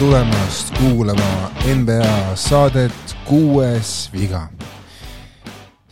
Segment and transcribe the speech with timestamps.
[0.00, 4.46] tulemast kuulama NBA saadet Kuues viga.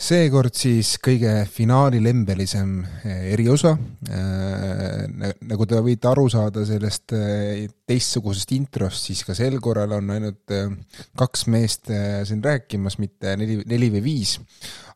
[0.00, 2.70] seekord siis kõige finaalilembelisem
[3.02, 3.74] eh, eriosa.
[4.08, 10.08] Eh, nagu te võite aru saada sellest eh, teistsugusest introst, siis ka sel korral on
[10.16, 10.56] ainult
[11.18, 14.38] kaks meest siin rääkimas, mitte neli, neli või viis.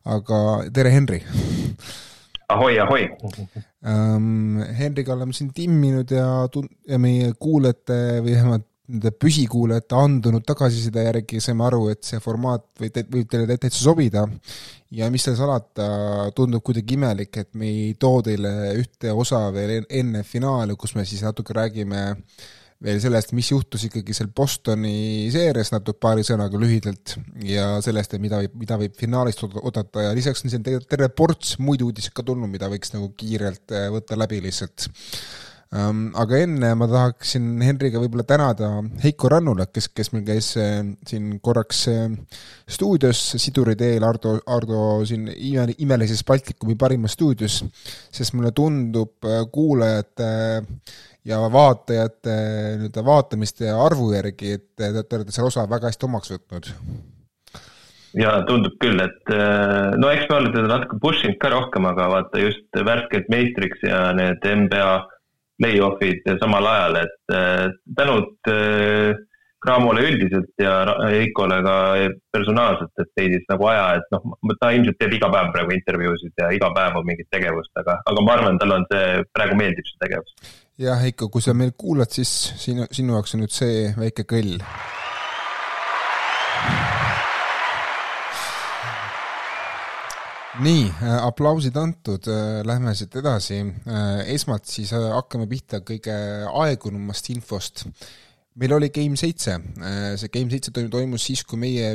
[0.09, 0.41] aga
[0.73, 1.21] tere, Henri
[2.49, 3.05] ahoi, ahoi
[3.85, 4.61] um,.
[4.73, 11.05] Henriga oleme siin timminud ja tun-, ja meie kuulajate või vähemalt nende püsikuulajate andunud tagasiside
[11.05, 14.25] järgi saime aru, et see formaat võib, võib teile täitsa sobida.
[14.93, 15.85] ja mis seal salata,
[16.35, 21.05] tundub kuidagi imelik, et me ei too teile ühte osa veel enne finaali, kus me
[21.07, 22.03] siis natuke räägime
[22.83, 27.15] veel sellest, mis juhtus ikkagi seal Bostoni seerias natuke paari sõnaga lühidalt
[27.47, 31.83] ja sellest, mida võib, mida võib finaalist oodata ja lisaks on siin terve ports muid
[31.85, 34.89] uudiseid ka tulnud, mida võiks nagu kiirelt äh, võtta läbi lihtsalt.
[35.73, 38.67] Aga enne ma tahaksin Henriga võib-olla tänada
[39.01, 42.03] Heiko Rannulat, kes, kes meil käis äh, siin korraks äh,
[42.69, 47.63] stuudios Siduri teel Ardo, Ardo siin ime, imelises Baltikumi parimas stuudios,
[48.13, 50.27] sest mulle tundub kuulajate
[50.59, 50.91] äh,
[51.25, 52.35] ja vaatajate
[52.83, 56.69] nii-öelda vaatamiste arvu järgi, et te olete selle osa väga hästi omaks võtnud.
[58.19, 59.31] ja tundub küll, et
[59.97, 63.87] no eks me oleme teda natuke push inud ka rohkem, aga vaata just värskelt meistriks
[63.87, 64.91] ja need NBA
[65.61, 69.13] play-off'id samal ajal, et äh, tänud äh,
[69.63, 70.73] Cramole üldiselt ja
[71.07, 71.75] Heikole ka
[72.35, 76.49] personaalselt, et leidis nagu aja, et noh, ta ilmselt teeb iga päev praegu intervjuusid ja
[76.51, 80.03] iga päev on mingit tegevust, aga, aga ma arvan, tal on see, praegu meeldib see
[80.03, 80.35] tegevus
[80.81, 82.31] jah, Heiko, kui sa meil kuulad, siis
[82.61, 84.57] sinu, sinu jaoks on nüüd see väike kõll.
[90.61, 93.61] Nii äh,, aplausid antud äh,, lähme siit edasi.
[93.63, 94.27] Äh,.
[94.35, 96.13] esmalt siis hakkame pihta kõige
[96.63, 97.87] aegunumast infost.
[98.53, 99.55] Meil oli Game seitse,
[100.21, 101.87] see Game seitse toimus siis, kui meie,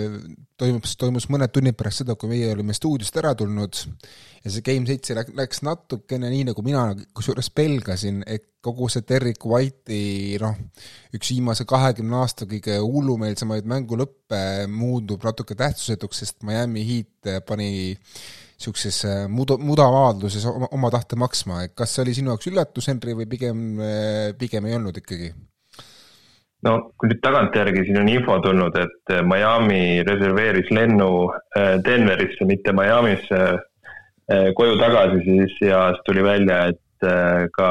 [0.58, 3.78] toimus, toimus mõned tunnid pärast seda, kui meie olime stuudiost ära tulnud.
[4.42, 9.46] Ja see Game seitse läks natukene nii, nagu mina kusjuures pelgasin, et kogu see Derek
[9.46, 10.58] White'i noh,
[11.14, 17.70] üks viimase kahekümne aasta kõige hullumeelsemaid mängulõppe muutub natuke tähtsusetuks, sest Miami Heat pani
[18.58, 23.14] niisuguses muda, mudavaaduses oma, oma tahte maksma, et kas see oli sinu jaoks üllatus, Henri,
[23.14, 23.68] või pigem,
[24.40, 25.30] pigem ei olnud ikkagi?
[26.66, 32.46] no kui nüüd tagantjärgi siin on info tulnud, et äh, Miami reserveeris lennu äh, Denverisse,
[32.48, 36.84] mitte Miami'sse äh, koju tagasi siis ja siis tuli välja, et
[37.54, 37.70] ka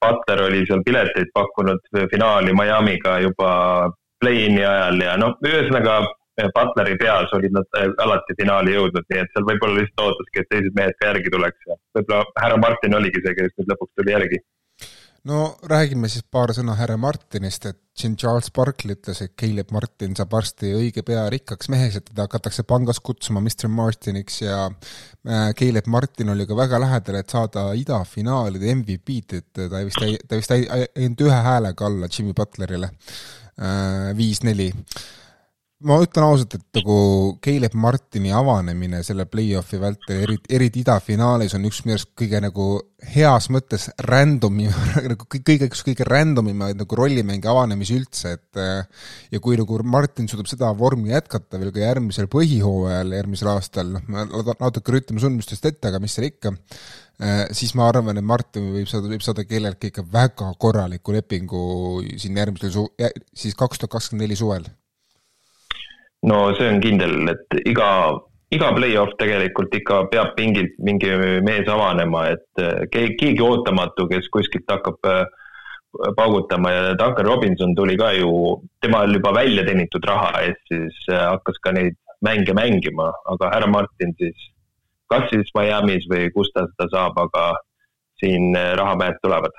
[0.00, 3.50] Butler oli seal pileteid pakkunud finaali Miami'ga juba
[4.18, 5.98] play-in'i ajal ja noh, ühesõnaga
[6.36, 10.76] Butleri peas olid nad alati finaali jõudnud, nii et seal võib-olla lihtsalt ootaski, et teised
[10.76, 14.42] mehed ka järgi tuleks ja võib-olla härra Martin oligi see, kes nüüd lõpuks tuli järgi.
[15.26, 20.12] No räägime siis paar sõna härra Martinist, et siin Charles Barkley ütles, et Caleb Martin
[20.14, 25.48] saab varsti õige pea rikkaks meheks, et teda hakatakse pangas kutsuma Mr Martiniks ja äh,
[25.58, 30.54] Caleb Martin oli ka väga lähedal, et saada idafinaalide MVP-d, et ta vist ta vist
[30.54, 32.92] jäi ainult ühe häälega alla Jimmy Butlerile,
[33.58, 34.70] äh, viis-neli
[35.84, 36.94] ma ütlen ausalt, et nagu
[37.44, 42.68] Caleb Martini avanemine selle play-off'i vältel, eriti, eriti idafinaalis on üks minu arust kõige nagu
[43.12, 44.62] heas mõttes random,
[45.12, 48.60] nagu kõige, üks kõige random imaid nagu rollimänge avanemisi üldse, et
[49.34, 54.08] ja kui nagu Martin suudab seda vormi jätkata veel ka järgmisel põhihooajal, järgmisel aastal, noh,
[54.08, 56.54] ma natuke rütme sündmustest ette, aga mis seal ikka,
[57.52, 61.62] siis ma arvan, et Martin võib saada, võib saada kelleltki ikka väga korraliku lepingu
[62.16, 62.88] siin järgmisel su-,
[63.36, 64.64] siis kaks tuhat kakskümmend neli suvel
[66.26, 67.88] no see on kindel, et iga,
[68.54, 71.10] iga play-off tegelikult ikka peab pingilt mingi
[71.46, 75.22] mees avanema, et eh, keegi, keegi ootamatu, kes kuskilt hakkab eh,
[76.18, 78.32] paugutama ja Duncan Robinson tuli ka ju,
[78.84, 83.70] temal juba välja teenitud raha eest, siis eh, hakkas ka neid mänge mängima, aga härra
[83.70, 84.50] Martin siis
[85.12, 87.52] kas siis Miami's või kus ta seda saab, aga
[88.18, 89.54] siin rahamehed tulevad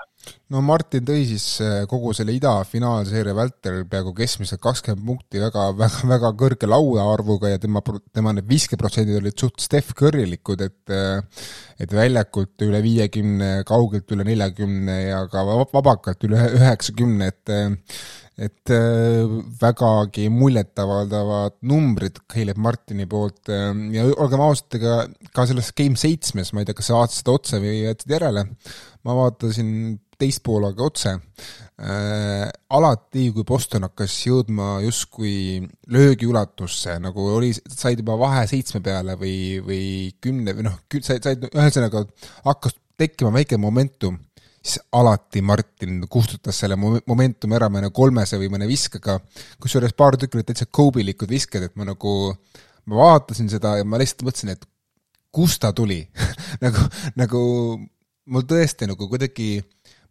[0.53, 6.03] no Martin tõi siis äh, kogu selle idafinaalseeria vältel peaaegu keskmiselt kakskümmend punkti väga, väga,
[6.11, 7.83] väga kõrge lauaarvuga ja tema,
[8.15, 11.41] tema need viskeprotsendid olid suht Steph Currylikud, et äh,
[11.77, 15.43] et väljakult üle viiekümne, kaugelt üle neljakümne ja ka
[15.73, 17.99] vabakalt üle üheksakümne, et äh,
[18.37, 18.69] et
[19.57, 26.61] vägagi muljetavaldavad numbrid Caleb Martini poolt ja olgem ausad, ega ka selles Game seitsmes, ma
[26.61, 28.43] ei tea, kas sa vaatasid otse või jätsid järele,
[29.09, 29.71] ma vaatasin
[30.17, 32.49] teist poolega otse äh,.
[32.73, 35.61] alati, kui Boston hakkas jõudma justkui
[35.93, 39.83] löögiulatusse, nagu oli, said juba vahe seitsme peale või, või
[40.21, 42.05] kümne või noh, said, said ühesõnaga
[42.47, 44.17] hakkas tekkima väike momentum,
[44.57, 49.19] siis alati Martin kustutas selle momentumi ära mõne kolmese või mõne viskega,
[49.61, 52.15] kusjuures paar tükki olid täitsa kobilikud visked, et ma nagu,
[52.89, 54.65] ma vaatasin seda ja ma lihtsalt mõtlesin, et
[55.31, 56.01] kust ta tuli
[56.65, 56.87] nagu,
[57.19, 57.43] nagu
[58.27, 59.61] mul tõesti nagu kuidagi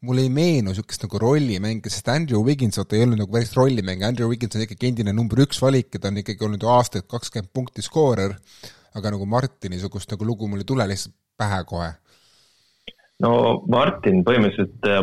[0.07, 4.05] mulle ei meenu niisugust nagu rollimänge, sest Andrew Wiggins, vaata, ei olnud nagu päris rollimäng,
[4.07, 7.07] Andrew Wiggins on ikkagi endine number üks valik ja ta on ikkagi olnud ju aastaid
[7.11, 8.37] kakskümmend punkti skoorer,
[8.97, 11.91] aga nagu Martini niisugust nagu lugu mul ei tule lihtsalt pähe kohe.
[13.25, 13.33] No
[13.73, 15.03] Martin põhimõtteliselt, äh,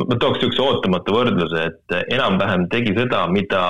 [0.00, 3.64] ma tooks niisuguse ootamatu võrdluse, et äh, enam-vähem tegi seda, mida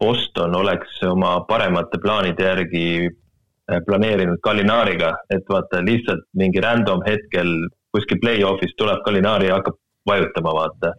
[0.00, 7.52] Boston oleks oma paremate plaanide järgi äh, planeerinud Gallinariga, et vaata lihtsalt mingi random hetkel
[7.94, 9.76] kuskil play-off'is tuleb Gallinari ja hakkab
[10.08, 10.92] vajutama, vaata.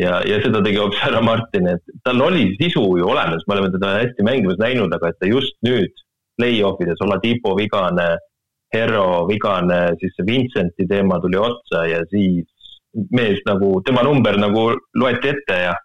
[0.00, 3.72] ja, ja seda tegi hoopis härra Martin, et tal oli sisu ju olemas, me oleme
[3.74, 5.92] teda hästi mängimas näinud, aga et ta just nüüd
[6.40, 8.14] play-off ides, Oladipo vigane
[8.72, 12.48] Herro vigane, siis see Vincenti teema tuli otsa ja siis
[13.12, 15.76] mees nagu, tema number nagu loeti ette ja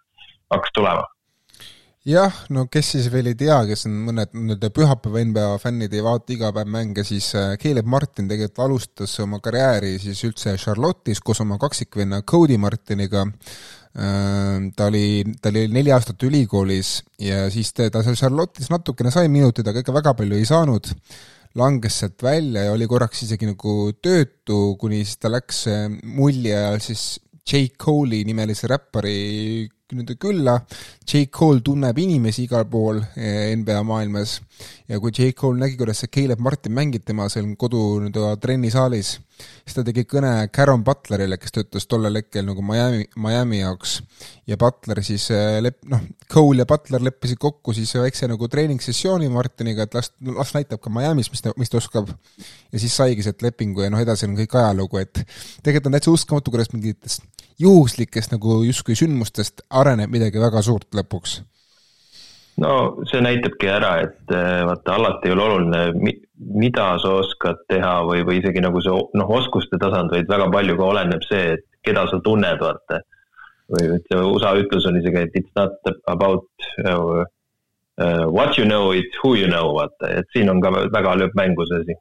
[0.48, 1.04] hakkas tulema
[2.08, 6.04] jah, no kes siis veel ei tea, kes on mõned nii-öelda pühapäeva NBA fännid ei
[6.04, 11.20] vaata iga päev mänge, siis äh, Caleb Martin tegelikult alustas oma karjääri siis üldse Charlotte'is
[11.24, 13.26] koos oma kaksikvenna Cody Martiniga.
[13.98, 19.28] Äh, ta oli, ta oli neli aastat ülikoolis ja siis ta seal Charlotte'is natukene sai
[19.32, 20.92] minuteid, aga ikka väga palju ei saanud
[21.58, 26.54] langes sealt välja ja oli korraks isegi nagu töötu, kuni siis ta läks äh, mulli
[26.56, 27.08] ajal siis
[27.48, 27.68] J.
[27.80, 30.54] Cole'i nimelise räppari nii-öelda külla.
[31.06, 31.26] J.
[31.32, 34.38] Cole tunneb inimesi igal pool eh, NBA maailmas
[34.88, 35.32] ja kui J.
[35.36, 40.04] Cole nägi, kuidas see Caleb Martin mängib tema seal kodu nii-öelda trennisaalis, siis ta tegi
[40.08, 43.98] kõne Caron Butlerile, kes töötas tollel hetkel nagu Miami, Miami jaoks.
[44.46, 49.28] ja Butler siis eh, lep-, noh, Cole ja Butler leppisid kokku siis väikse nagu treeningssessiooni
[49.32, 52.10] Martiniga, et las, las näitab ka Miami's, mis ta, mis ta oskab.
[52.72, 55.22] ja siis saigi sealt lepingu ja noh, edasi on kõik ajalugu, et
[55.62, 57.26] tegelikult on täitsa uskumatu, kuidas mingitest
[57.58, 61.40] juhuslikest nagu justkui sündmustest areneb midagi väga suurt lõpuks?
[62.62, 62.72] No
[63.10, 66.12] see näitabki ära, et eh, vaata, alati ei ole oluline,
[66.58, 70.76] mida sa oskad teha või, või isegi nagu see noh, oskuste tasand, vaid väga palju
[70.78, 73.02] ka oleneb see, et keda sa tunned, vaata.
[73.68, 75.76] või ütleme, USA ütlus on isegi, et it's not
[76.08, 76.48] about
[76.84, 77.24] uh,
[78.32, 81.66] what you know, it's who you know, vaata, et siin on ka väga lööb mängu
[81.68, 82.00] see asi.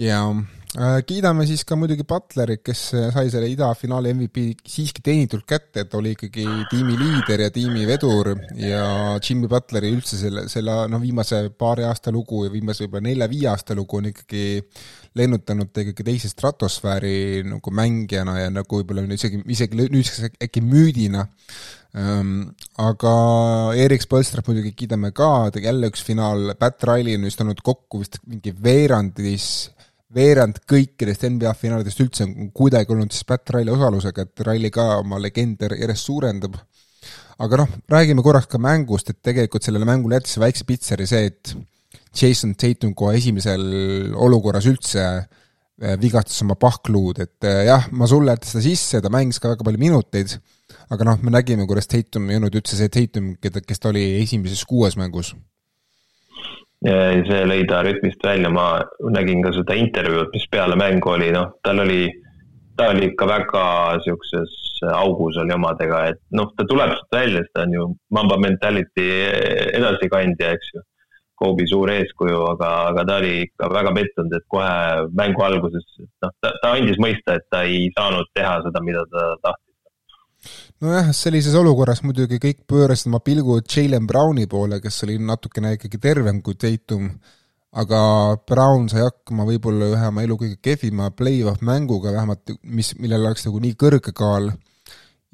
[0.00, 5.42] jaa Äh, kiidame siis ka muidugi Butlerit, kes äh, sai selle idafinaali MVP siiski teenitult
[5.48, 8.84] kätte, et oli ikkagi tiimi liider ja tiimi vedur ja
[9.18, 13.74] Jimmy Butleri üldse selle, selle noh, viimase paari aasta lugu ja viimase võib-olla nelja-viie aasta
[13.74, 14.44] lugu on ikkagi
[15.18, 21.26] lennutanud ta ikkagi teise stratosfääri nagu mängijana ja nagu võib-olla isegi, isegi nüüdseks äkki müüdina.
[21.98, 23.12] Ähm, aga
[23.74, 28.20] Erik Spolstrat muidugi kiidame ka, jälle üks finaal, Pat Riley on vist olnud kokku vist
[28.30, 29.48] mingi veerandis
[30.14, 34.86] veerand kõikidest NBA finaalidest üldse on kuidagi olnud siis Pat Riley osalusega, et Riley ka
[35.00, 36.58] oma legende järjest suurendab.
[37.40, 41.54] aga noh, räägime korraks ka mängust, et tegelikult sellele mängule jättis väikse pitseri see, et
[42.12, 43.62] Jason Tatum kohe esimesel
[44.12, 49.12] olukorras üldse äh, vigastas oma pahkluud, et äh, jah, ma sulle jätan seda sisse, ta
[49.12, 50.34] mängis ka väga palju minuteid,
[50.92, 54.04] aga noh, me nägime, kuidas Tatum ei olnud üldse see Tatum, keda, kes ta oli
[54.20, 55.32] esimeses kuues mängus
[56.84, 58.80] see lõi ta rütmist välja, ma
[59.12, 62.08] nägin ka seda intervjuud, mis peale mängu oli, noh, tal oli,
[62.76, 63.64] ta oli ikka väga
[64.06, 64.56] siukses
[64.88, 69.08] augus oli omadega, et noh, ta tuleb sealt välja, ta on ju Mamba mentality
[69.76, 70.86] edasikandja, eks ju.
[71.40, 75.86] Kobe suur eeskuju, aga, aga ta oli ikka väga pettunud, et kohe mängu alguses,
[76.20, 79.69] noh, ta, ta andis mõista, et ta ei saanud teha seda, mida ta tahtis
[80.80, 86.00] nojah, sellises olukorras muidugi kõik pöörasid oma pilgu Jalen Browni poole, kes oli natukene ikkagi
[86.00, 87.10] tervem kui Tatum,
[87.80, 88.00] aga
[88.48, 93.44] Brown sai hakkama võib-olla ühe oma elu kõige kehvima play-off mänguga, vähemalt mis, millel oleks
[93.46, 94.50] nagu nii kõrge kaal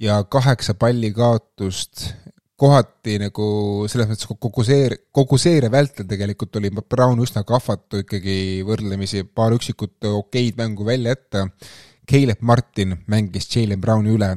[0.03, 2.11] ja kaheksa palli kaotust,
[2.59, 3.49] kohati nagu
[3.93, 9.55] selles mõttes kogu seeria, kogu seeria vältel tegelikult oli Brown üsna kahvatu ikkagi võrdlemisi, paar
[9.55, 11.51] üksikut okeid mängu välja jätta.
[12.07, 14.29] Caleb Martin mängis Jalen Browni üle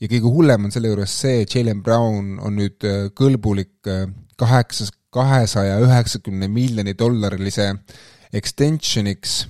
[0.00, 4.06] ja kõige hullem on selle juures see, Jalen Brown on nüüd äh, kõlbulik äh,
[4.40, 7.70] kaheksas, kahesaja üheksakümne miljoni dollarilise
[8.34, 9.44] extensioniks,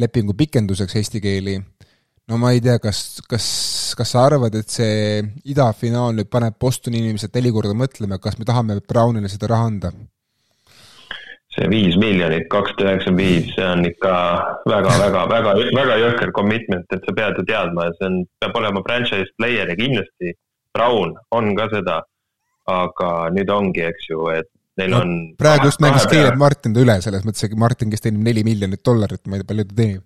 [0.00, 1.56] lepingu pikenduseks eesti keeli.
[2.28, 3.46] no ma ei tea, kas, kas,
[3.96, 8.44] kas sa arvad, et see idafinaal nüüd paneb Bostoni inimesed neli korda mõtlema, kas me
[8.44, 9.92] tahame Brownile seda raha anda?
[11.56, 14.16] See viis miljonit, kakssada üheksakümmend viis, see on ikka
[14.68, 19.72] väga, väga, jõhker commitment, et sa pead ju teadma, see on, peab olema franchise player
[19.72, 20.36] ja kindlasti
[20.76, 22.02] Brown on ka seda.
[22.66, 24.48] aga nüüd ongi, eks ju, et
[24.80, 25.10] neil no, on.
[25.38, 28.82] praegu just mängis Caleb Martin ta üle, selles mõttes, et Martin, kes teenib neli miljonit
[28.82, 30.02] dollarit, ma ei tea, palju ta teenib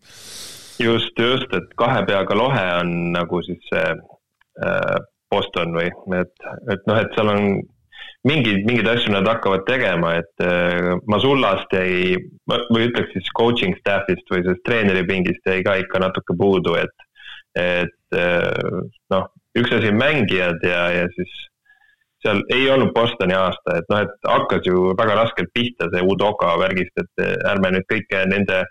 [0.85, 4.99] just, just, et kahe peaga lohe on nagu siis see äh,
[5.33, 5.88] Boston või,
[6.19, 7.49] et, et noh, et seal on
[8.29, 12.17] mingeid, mingeid asju nad hakkavad tegema, et äh, Masullast jäi,
[12.71, 17.07] või ütleks siis coaching staff'ist või sellest treeneripingist jäi ka ikka natuke puudu, et,
[17.59, 18.83] et äh,
[19.15, 21.39] noh, üks asi on mängijad ja, ja siis
[22.21, 26.53] seal ei olnud Bostoni aasta, et noh, et hakkas ju väga raskelt pihta see Udoka
[26.61, 28.65] värgist, et ärme nüüd kõike nende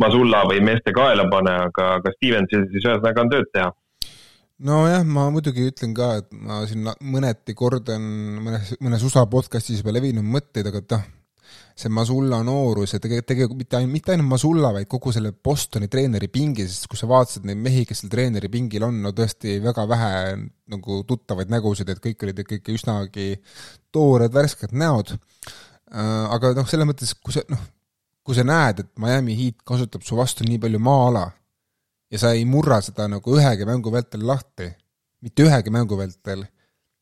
[0.00, 3.70] Masulla või meeste kaela pane, aga, aga Stevensil siis ühesõnaga on tööd teha
[4.64, 8.06] nojah, ma muidugi ütlen ka, et ma siin mõneti kordan
[8.44, 11.04] mõnes, mõnes USA podcast'is juba levinud mõtteid, aga noh,
[11.76, 15.90] see Masulla noorus ja tegelikult, tegelikult mitte ainult, mitte ainult Masulla, vaid kogu selle Bostoni
[15.92, 19.58] treeneri pingi, sest kui sa vaatasid neid mehi, kes seal treeneri pingil on, no tõesti
[19.64, 20.12] väga vähe
[20.72, 23.28] nagu tuttavaid nägusid, et kõik olid ikkagi üsnagi
[23.92, 25.12] toored, värsked näod.
[25.92, 27.60] Äh, aga noh, selles mõttes, kui sa noh,
[28.26, 31.28] kui sa näed, et Miami Heat kasutab su vastu nii palju maa-ala
[32.12, 34.70] ja sa ei murra seda nagu ühegi mängu vältel lahti,
[35.24, 36.44] mitte ühegi mängu vältel,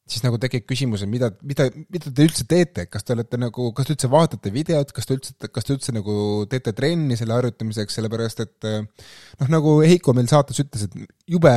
[0.09, 3.71] siis nagu tekib küsimus, et mida, mida, mida te üldse teete, kas te olete nagu,
[3.77, 6.17] kas te üldse vaatate videot, kas te üldse, kas te üldse nagu
[6.51, 11.55] teete trenni selle harjutamiseks, sellepärast et noh, nagu Heiko meil saates ütles, et jube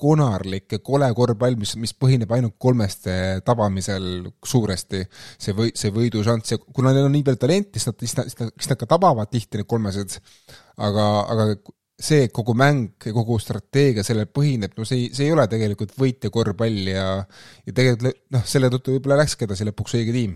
[0.00, 3.12] konarlik ja kole korvpall, mis, mis põhineb ainult kolmeste
[3.46, 5.04] tabamisel suuresti,
[5.40, 8.52] see või, see võidušanss ja kuna neil on nii palju talenti, siis nad, siis nad,
[8.58, 10.18] siis nad ka tabavad tihti need kolmesed,
[10.82, 11.48] aga, aga
[11.94, 15.94] see kogu mäng ja kogu strateegia sellel põhineb, no see ei, see ei ole tegelikult
[15.98, 20.34] võitja korvpall ja ja tegelikult noh, selle tõttu võib-olla läkski edasi lõpuks õige tiim.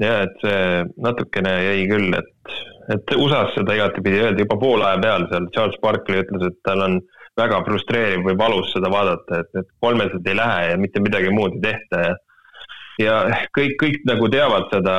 [0.00, 0.62] ja et see
[1.04, 2.56] natukene jäi küll, et,
[2.96, 7.00] et USA-s seda igatepidi öeldi juba poolaja peal seal, Charles Barkley ütles, et tal on
[7.38, 11.60] väga frustreeriv või valus seda vaadata, et need kolmesed ei lähe ja mitte midagi muud
[11.60, 12.16] ei tehta ja
[12.98, 13.18] ja
[13.54, 14.94] kõik, kõik nagu teavad seda,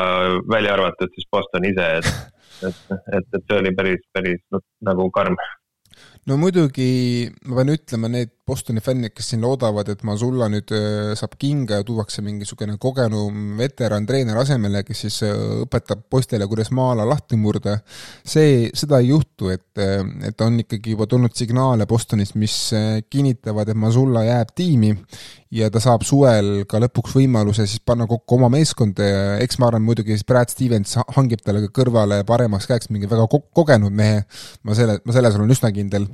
[0.52, 2.12] välja arvatud siis Boston ise, et
[2.68, 2.82] et,
[3.18, 4.42] et, et see oli päris, päris
[4.86, 5.38] nagu karm.
[6.28, 6.90] no muidugi
[7.46, 11.82] ma pean ütlema, need Bostoni fännid, kes siin loodavad, et Masulla nüüd äh, saab kinga
[11.82, 17.38] ja tuuakse mingisugune kogenum veteran treener asemele, kes siis äh, õpetab poistele, kuidas maa-ala lahti
[17.38, 17.78] murda,
[18.26, 20.02] see, seda ei juhtu, et, äh,
[20.32, 22.58] et on ikkagi juba tulnud signaale Bostonist, mis
[23.10, 24.96] kinnitavad, et Masulla jääb tiimi
[25.54, 29.70] ja ta saab suvel ka lõpuks võimaluse siis panna kokku oma meeskonda ja eks ma
[29.70, 33.96] arvan muidugi siis Brad Stevens hangib talle ka kõrvale paremaks käeks mingi väga ko kogenud
[33.96, 34.22] mehe,
[34.64, 36.06] ma selle, ma selles olen üsna kindel.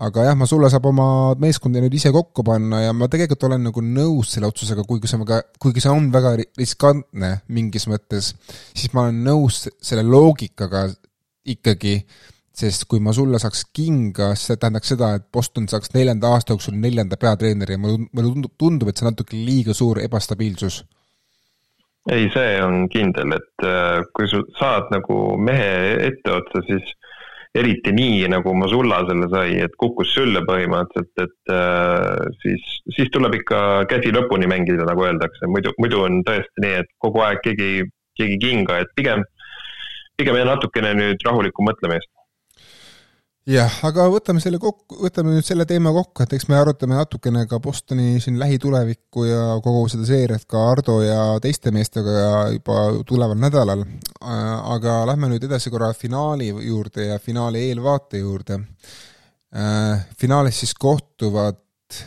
[0.00, 1.06] aga jah, Masulla saab oma
[1.40, 5.20] meeskonda nüüd ise kokku panna ja ma tegelikult olen nagu nõus selle otsusega, kuigi see
[5.20, 8.32] on väga, kuigi see on väga riskantne mingis mõttes,
[8.74, 10.88] siis ma olen nõus selle loogikaga
[11.54, 12.00] ikkagi
[12.60, 16.76] sest kui ma sulle saaks kinga, see tähendaks seda, et Boston saaks neljanda aasta jooksul
[16.80, 20.82] neljanda peatreeneri ja mulle, mulle tundub, et see on natuke liiga suur ebastabiilsus.
[22.10, 26.94] ei, see on kindel, et äh, kui sa saad nagu mehe etteotsa, siis
[27.54, 33.34] eriti nii, nagu Masulla selle sai, et kukkus sülle põhimõtteliselt, et äh, siis, siis tuleb
[33.40, 37.88] ikka käsi lõpuni mängida, nagu öeldakse, muidu, muidu on tõesti nii, et kogu aeg keegi,
[38.20, 39.26] keegi kinga, et pigem,
[40.20, 42.10] pigem natukene nüüd rahulikku mõtlemist
[43.48, 47.46] jah, aga võtame selle kokku, võtame nüüd selle teema kokku, et eks me arutame natukene
[47.48, 53.40] ka Bostoni siin lähitulevikku ja kogu seda seeriat ka Ardo ja teiste meestega juba tuleval
[53.40, 53.84] nädalal.
[54.20, 58.60] aga lähme nüüd edasi korra finaali juurde ja finaali eelvaate juurde.
[60.18, 61.58] finaalis siis kohtuvad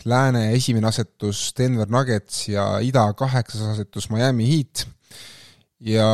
[0.05, 4.87] lääne esimene asetus Denver Nuggets ja ida kaheksas asetus Miami Heat
[5.83, 6.05] ja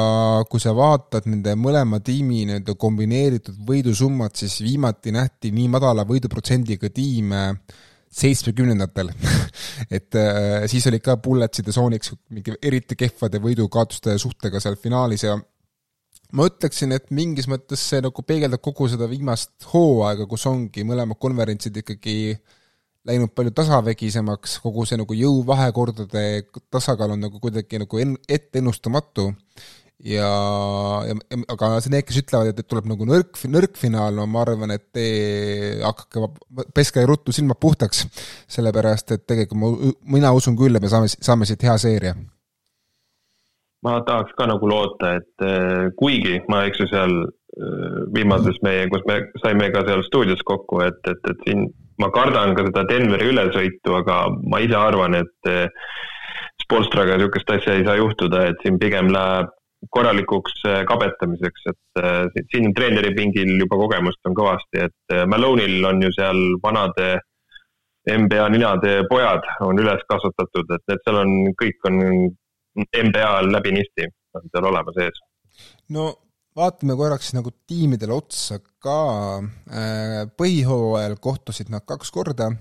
[0.49, 6.89] kui sa vaatad nende mõlema tiimi nii-öelda kombineeritud võidusummat, siis viimati nähti nii madala võiduprotsendiga
[6.93, 7.43] tiime
[8.09, 9.11] seitsmekümnendatel.
[9.95, 15.37] Et äh, siis olid ka Bulletside Sonics mingi eriti kehvade võidukaotuste suhtega seal finaalis ja
[16.33, 21.17] ma ütleksin, et mingis mõttes see nagu peegeldab kogu seda viimast hooaega, kus ongi mõlemad
[21.21, 22.17] konverentsid ikkagi
[23.07, 26.23] läinud palju tasavägisemaks, kogu see nagu jõuvahekordade
[26.71, 29.29] tasakaal on nagu kuidagi nagu en-, etteennustamatu
[30.03, 30.29] ja,
[31.07, 31.15] ja,
[31.51, 34.73] aga see need, kes ütlevad, et, et tuleb nagu nõrk, nõrk finaal, no ma arvan,
[34.75, 35.05] et te
[35.83, 36.29] hakake,
[36.75, 38.05] peske ruttu silmad puhtaks,
[38.51, 42.15] sellepärast et tegelikult ma, mina usun küll, et me saame, saame siit hea seeria.
[43.83, 48.87] ma tahaks ka nagu loota, et eh, kuigi ma, eks ju, seal eh, viimases meie,
[48.91, 52.85] kus me saime ka seal stuudios kokku, et, et, et siin ma kardan ka seda
[52.89, 55.67] Denveri ülesõitu, aga ma ise arvan, et eh,
[56.63, 59.49] Spolstraga niisugust asja ei saa juhtuda, et siin pigem läheb
[59.95, 66.11] korralikuks äh, kabetamiseks, et äh, siin treeneripingil juba kogemust on kõvasti, et Malone'il on ju
[66.17, 67.13] seal vanade
[68.09, 71.99] NBA ninade pojad on üles kasvatatud, et need seal on, kõik on
[72.79, 75.21] NBA läbinisti on seal olemas ees.
[75.95, 76.11] no
[76.59, 78.99] vaatame korraks nagu tiimidele otsa ka,
[79.71, 82.51] äh, põhihooajal kohtusid nad kaks korda,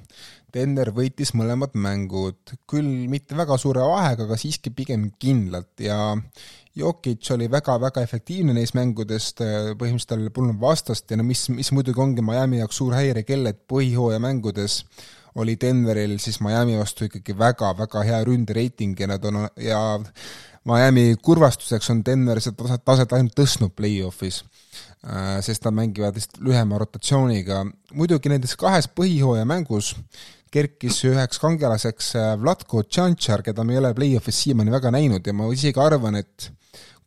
[0.54, 5.74] Denver võitis mõlemad mängud, küll mitte väga suure vahega, aga siiski pigem kindlalt.
[5.84, 6.16] Ja
[6.78, 11.10] Jokic oli väga-väga efektiivne neis mängudest, põhimõtteliselt tal polnud vastast.
[11.10, 14.80] Ja no mis, mis muidugi ongi Miami jaoks suur häirekell, et põhihooaja mängudes
[15.38, 19.80] oli Denveril siis Miami vastu ikkagi väga-väga hea ründereiting ja nad on ja
[20.68, 24.42] Miami kurvastuseks on Denver seda taset, taset ainult tõstnud play-off'is,
[25.06, 27.64] äh, sest nad mängivad vist lühema rotatsiooniga.
[27.94, 29.94] muidugi nendes kahes põhihooaja mängus
[30.52, 35.34] kerkis üheks kangelaseks äh, Vlatko Tšantšar, keda me ei ole play-off'is siiamaani väga näinud ja
[35.36, 36.50] ma isegi arvan, et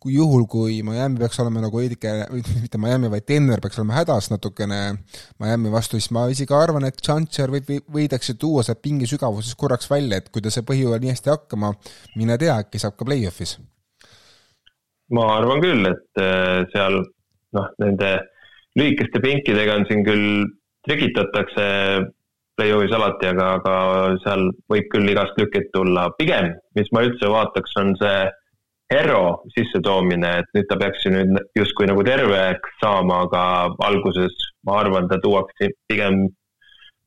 [0.02, 2.12] kui juhul, kui Miami peaks olema nagu veidike,
[2.64, 4.80] mitte Miami, vaid Denver peaks olema hädas natukene
[5.42, 9.90] Miami vastu, siis ma isegi arvan, et Chancer võib, võidakse tuua sealt pingi sügavuses korraks
[9.92, 11.76] välja, et kui ta see põhjõuel nii hästi hakkama,
[12.18, 13.60] mine tea, äkki saab ka play-off'is.
[15.14, 17.04] ma arvan küll, et äh, seal
[17.58, 18.16] noh, nende
[18.80, 20.28] lühikeste pinkidega on siin küll
[20.88, 21.66] trikitatakse
[22.58, 23.76] play-off'is alati, aga, aga
[24.26, 26.10] seal võib küll igast lükkeid tulla.
[26.18, 28.22] pigem, mis ma üldse vaataks, on see
[28.92, 33.44] Hero sissetoomine, et nüüd ta peaks ju nüüd justkui nagu terveks saama, aga
[33.88, 34.36] alguses
[34.68, 36.26] ma arvan, ta tuuakse pigem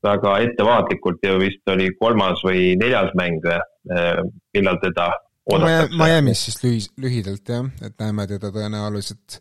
[0.05, 4.23] väga ettevaatlikult ja vist oli kolmas või neljas mäng, eh,
[4.57, 5.11] millal teda
[5.51, 5.97] oodatakse.
[6.01, 9.39] Miami's siis lühi-, lühidalt jah, et näeme teda tõenäoliselt.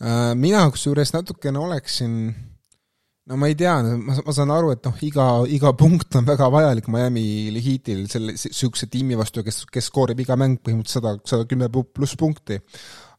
[0.00, 2.34] Äh, mina kusjuures natukene oleksin
[3.26, 6.48] no ma ei tea, ma, ma saan aru, et noh, iga, iga punkt on väga
[6.52, 7.26] vajalik Miami
[7.58, 12.18] Heatil selle, niisuguse tiimi vastu, kes, kes skoorib iga mäng põhimõtteliselt sada, sada kümme pluss
[12.18, 12.60] punkti.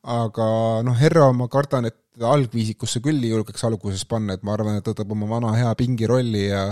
[0.08, 0.46] aga
[0.88, 4.80] noh, Herro ma kardan, et teda algviisikusse küll ei julgeks alguses panna, et ma arvan,
[4.80, 6.64] et ta võtab oma vana hea pingirolli ja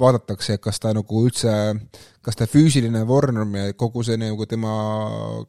[0.00, 1.52] vaadatakse, kas ta nagu üldse,
[2.24, 4.72] kas ta füüsiline vorm ja kogu see nagu tema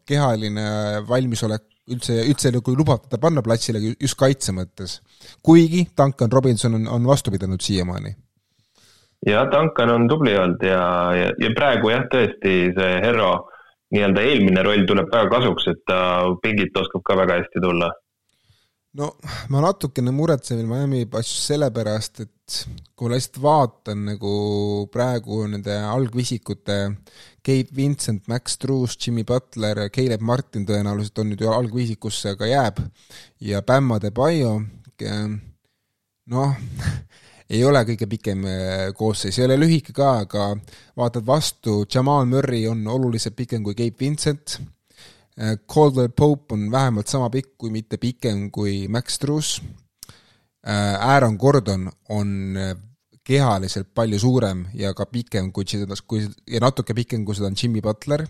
[0.09, 0.65] kehaline
[1.07, 5.00] valmisolek üldse, üldse nagu lubab teda panna platsile just kaitse mõttes.
[5.43, 8.15] kuigi Duncan Robinson on, on vastu pidanud siiamaani.
[9.27, 10.84] jah, Duncan on tubli olnud ja,
[11.15, 13.32] ja, ja praegu jah, tõesti see Herro
[13.93, 15.99] nii-öelda eelmine roll tuleb väga kasuks, et ta
[16.43, 17.89] pingilt oskab ka väga hästi tulla
[18.97, 19.10] no
[19.54, 22.58] ma natukene muretsen veel Miami asju sellepärast, et
[22.97, 24.34] kui ma lihtsalt vaatan nagu
[24.93, 26.80] praegu nende algvisikute
[27.45, 32.82] Gabe Vincent, Max Truus, Jimmy Butler, Caleb Martin tõenäoliselt on nüüd ju algviisikusse ka jääb.
[33.39, 34.58] Ja Bamma de Bayo,
[36.30, 36.58] noh,
[37.54, 40.49] ei ole kõige pikem eh, koosseis, ei ole lühike ka, aga
[40.99, 44.60] vaatad vastu, Jamal Murray on oluliselt pikem kui Gabe Vincent.
[45.39, 49.62] Äh, Caldwell Pope on vähemalt sama pikk, kui mitte pikem kui Max Truss.
[50.67, 52.58] Äh, Aaron Gordon on
[53.30, 57.58] kehaliselt palju suurem ja ka pikem kui seda, kui ja natuke pikem, kui seda on
[57.62, 58.26] Jimmy Butler.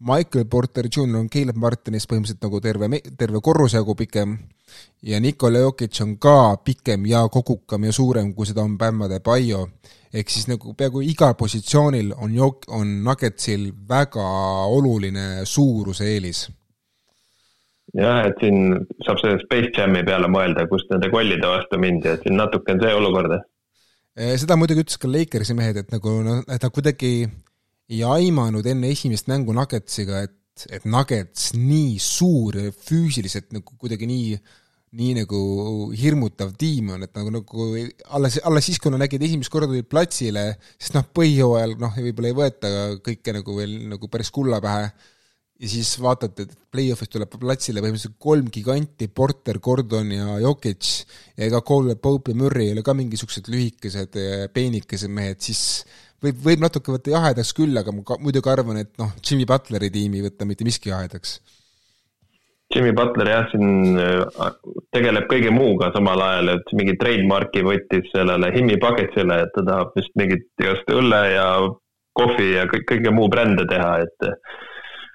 [0.00, 2.88] Michael Porter Jr on Caleb Martinist põhimõtteliselt nagu terve,
[3.20, 4.38] terve korrusjagu pikem
[5.04, 9.66] ja Nikola Jokic on ka pikem ja kogukam ja suurem, kui seda on Bam Adebayo
[10.14, 14.26] ehk siis nagu peaaegu igal positsioonil on jok-, on Nuggetsil väga
[14.78, 16.48] oluline suuruse eelis.
[17.94, 18.74] jah, et siin
[19.06, 22.82] saab selle Space Jami peale mõelda, kust nende kollide vastu mindi, et siin natuke on
[22.82, 23.34] see olukord.
[23.34, 23.46] Eh,
[24.40, 27.12] seda muidugi ütles ka Lakersi mehed, et nagu noh, et nad kuidagi
[27.90, 34.08] ei aimanud enne esimest mängu Nuggetsiga, et, et Nuggets nii suur ja füüsiliselt nagu kuidagi
[34.10, 34.34] nii
[34.98, 35.40] nii nagu
[35.94, 37.66] hirmutav tiim on, et nagu, nagu
[38.16, 40.48] alles, alles siis, kui nad nägid esimest korda tulid platsile,
[40.82, 42.72] sest noh, põhijooajal noh, võib-olla ei võeta
[43.06, 44.88] kõike nagu veel nagu päris kulla pähe,
[45.60, 50.88] ja siis vaatad, et play-off'is tuleb platsile põhimõtteliselt kolm giganti, Porter, Gordon ja Jokic,
[51.36, 54.16] ja ega Cole, Pope ja Murry ei ole ka mingisugused lühikesed,
[54.54, 55.84] peenikesed mehed, siis
[56.24, 59.90] võib, võib natuke võtta jahedaks küll, aga ma ka, muidugi arvan, et noh, Jimmy Butleri
[59.92, 61.40] tiimi ei võta mitte miski jahedaks.
[62.70, 64.50] Jimmy Butler jah, siin äh,
[64.94, 69.92] tegeleb kõige muuga samal ajal, et mingi trademark'i võttis sellele Himmi Bucketsile, et ta tahab
[69.98, 71.46] vist mingit igast õlle ja
[72.16, 74.30] kohvi ja kõik, kõige muu brände teha, et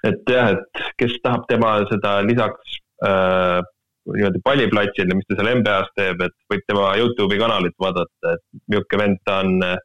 [0.08, 3.60] et jah, et kes tahab tema seda lisaks äh,
[4.06, 9.02] niimoodi palliplatsile, mis ta seal NBA-s teeb, et võib tema Youtube'i kanalit vaadata, et niisugune
[9.02, 9.78] vend ta on äh,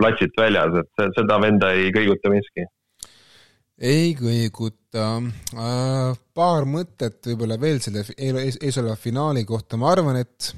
[0.00, 2.66] platsilt väljas, et seda venda ei kõiguta miski
[3.78, 5.06] ei kõiguta.
[5.18, 10.52] Äh, paar mõtet võib-olla veel selle ees, eesoleva finaali kohta, ma arvan, et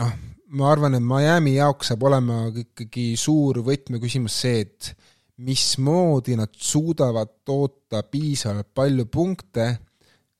[0.00, 0.14] noh,
[0.58, 4.92] ma arvan, et Miami jaoks saab olema ikkagi suur võtmeküsimus see, et
[5.36, 9.66] mismoodi nad suudavad toota piisavalt palju punkte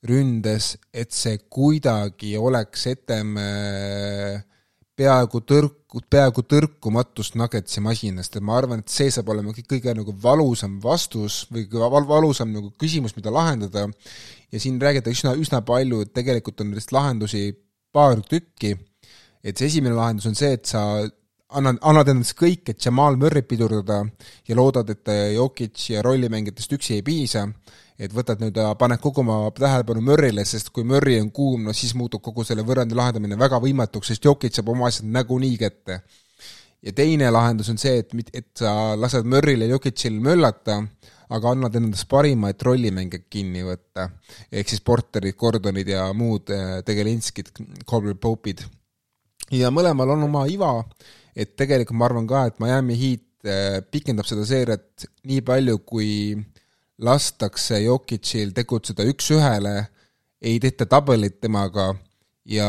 [0.07, 4.39] ründes, et see kuidagi oleks etem äh,
[4.97, 10.15] peaaegu tõrku, peaaegu tõrkumatust Nuggetsi masinast, et ma arvan, et see saab olema kõige nagu
[10.23, 13.87] valusam vastus või val-, valusam nagu küsimus, mida lahendada,
[14.53, 17.51] ja siin räägitakse üsna, üsna palju, et tegelikult on nendest lahendusi
[17.93, 18.77] paar tükki,
[19.45, 21.05] et see esimene lahendus on see, et sa
[21.57, 24.03] annad, annad endast kõik, et Jamal Murry't pidurdada
[24.49, 27.47] ja loodad, et Jokic ja rollimängijatest üksi ei piisa,
[27.99, 31.95] et võtad nüüd, paned kogu oma tähelepanu Murry'le, sest kui Murry on kuum, no siis
[31.97, 36.01] muutub kogu selle võrrandi lahendamine väga võimatuks, sest Jokic saab oma asjad nagunii kätte.
[36.83, 40.83] ja teine lahendus on see, et, et sa lased Murry'l ja Jokicil möllata,
[41.33, 44.11] aga annad endast parima, et rollimänge kinni võtta.
[44.53, 47.51] ehk siis Porterid, Gordonid ja muud äh, Tegelinskid,
[47.89, 48.67] Colbert Pope'id.
[49.51, 50.75] ja mõlemal on oma iva,
[51.37, 56.11] et tegelikult ma arvan ka, et Miami Heat äh, pikendab seda seeriat nii palju, kui
[57.05, 59.77] lastakse Jokicil tegutseda üks-ühele,
[60.41, 61.91] ei tehta tabelit temaga
[62.47, 62.69] ja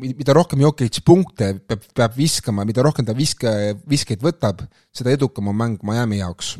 [0.00, 3.52] mida rohkem Jokic punkte peab, peab viskama, mida rohkem ta viske,
[3.86, 6.56] viskeid võtab, seda edukam on mäng Miami jaoks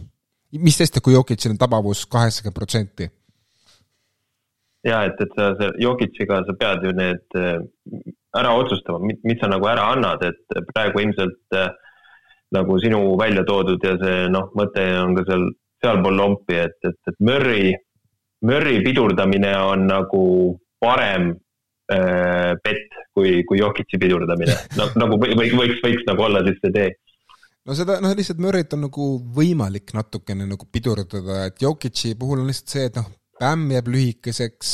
[0.56, 3.08] mis sest, et kui Jokicil on tabavus kaheksakümmend protsenti?
[4.86, 7.58] ja et, et sa, sa Jokiciga sa pead ju need äh,
[8.38, 11.70] ära otsustama, mis sa nagu ära annad, et praegu ilmselt äh,
[12.54, 15.44] nagu sinu välja toodud ja see noh, mõte on ka seal
[15.82, 17.74] sealpool lompi, et, et, et Murry,
[18.48, 20.22] Murry pidurdamine on nagu
[20.82, 21.30] parem
[21.92, 24.88] äh, pett kui, kui Jokici pidurdamine no,.
[24.98, 26.88] nagu või, võiks, võiks nagu olla siis see tee
[27.68, 32.50] no seda, noh, lihtsalt Murry't on nagu võimalik natukene nagu pidurdada, et Jokic'i puhul on
[32.50, 34.70] lihtsalt see, et noh, Bämm jääb lühikeseks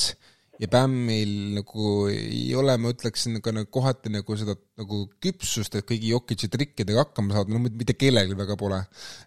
[0.63, 5.87] ja Bämmil nagu ei ole, ma ütleksin, nagu, nagu kohati nagu seda nagu küpsust, et
[5.89, 8.81] kõigi Jokic'i trikkidega hakkama saada, no mitte kellelgi väga pole.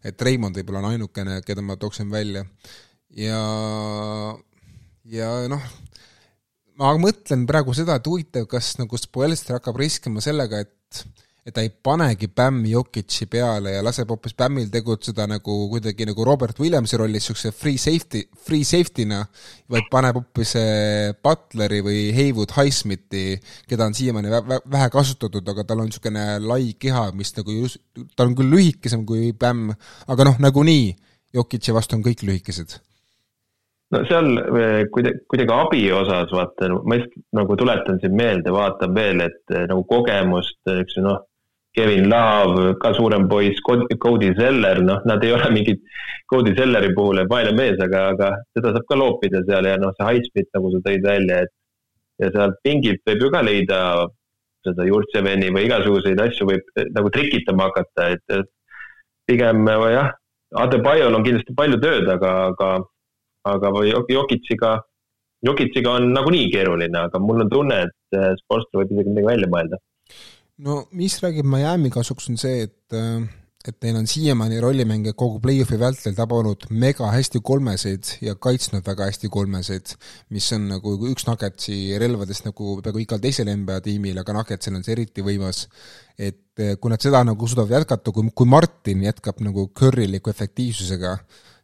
[0.04, 2.46] et Raimond võib-olla on ainukene, keda ma tooksin välja.
[3.12, 3.42] ja,
[5.12, 5.68] ja noh,
[6.80, 11.04] ma mõtlen praegu seda, et huvitav, kas nagu Spoelstra hakkab riskima sellega, et
[11.48, 16.26] et ta ei panegi Bämmi Jokic'i peale ja laseb hoopis Bämmil tegutseda nagu kuidagi nagu
[16.28, 19.22] Robert Williamsi rollis niisuguse free safety, free safety'na,
[19.72, 23.38] vaid paneb hoopis eh, Butleri või Haywood Highsmithi,
[23.70, 24.34] keda on siiamaani
[24.74, 27.80] vähe kasutatud, aga tal on niisugune lai keha, mis nagu just,
[28.16, 29.72] ta on küll lühikesem kui Bämm,
[30.12, 30.92] aga noh, nagunii
[31.38, 32.76] Jokic'i vastu on kõik lühikesed.
[33.96, 38.92] No seal eh, kuidagi, kuidagi abi osas vaata, ma just nagu tuletan siin meelde, vaatan
[38.96, 41.22] veel, et eh, nagu kogemust, eks ju noh,
[41.78, 43.62] Kevin Love, ka suurem poiss,
[44.02, 45.84] Cody Zeller, noh, nad ei ole mingid,
[46.26, 50.08] Cody Zelleri puhul vaene mees, aga, aga seda saab ka loopida seal ja noh, see
[50.08, 51.54] Highsmith, nagu sa tõid välja, et
[52.24, 53.80] ja sealt pingilt võib ju ka leida
[54.66, 58.50] seda Jurtseveni või igasuguseid asju võib nagu trikitama hakata, et
[59.30, 60.16] pigem jah,
[60.58, 62.72] Adebayol on kindlasti palju tööd, aga, aga,
[63.54, 64.78] aga Jokitsiga,
[65.46, 69.82] Jokitsiga on nagunii keeruline, aga mul on tunne, et Sportstra võib isegi midagi välja mõelda
[70.66, 73.28] no mis räägib Miami kasuks, on see, et äh,
[73.68, 79.10] et neil on siiamaani rollimänge kogu play-off'i vältel tabanud mega hästi kolmeseid ja kaitsnud väga
[79.10, 79.92] hästi kolmeseid,
[80.32, 84.86] mis on nagu üks Nuggetsi relvadest nagu peaaegu igal teisel NBA tiimil, aga Nuggetsil on
[84.86, 85.66] see eriti võimas.
[86.18, 91.18] et äh, kui nad seda nagu suudavad jätkata, kui, kui Martin jätkab nagu Curryliku efektiivsusega,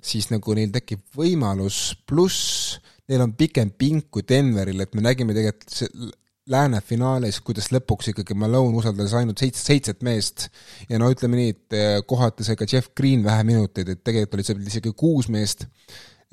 [0.04, 5.34] siis nagu neil tekib võimalus, pluss neil on pikem pink kui Denveril, et me nägime
[5.34, 6.20] tegelikult
[6.52, 10.50] lääne finaalis, kuidas lõpuks ikkagi Malone usaldas ainult seitse, seitset meest
[10.90, 14.40] ja no ütleme nii, et eh, kohati sai ka Jeff Green vähe minuteid, et tegelikult
[14.40, 15.68] oli seal isegi kuus meest.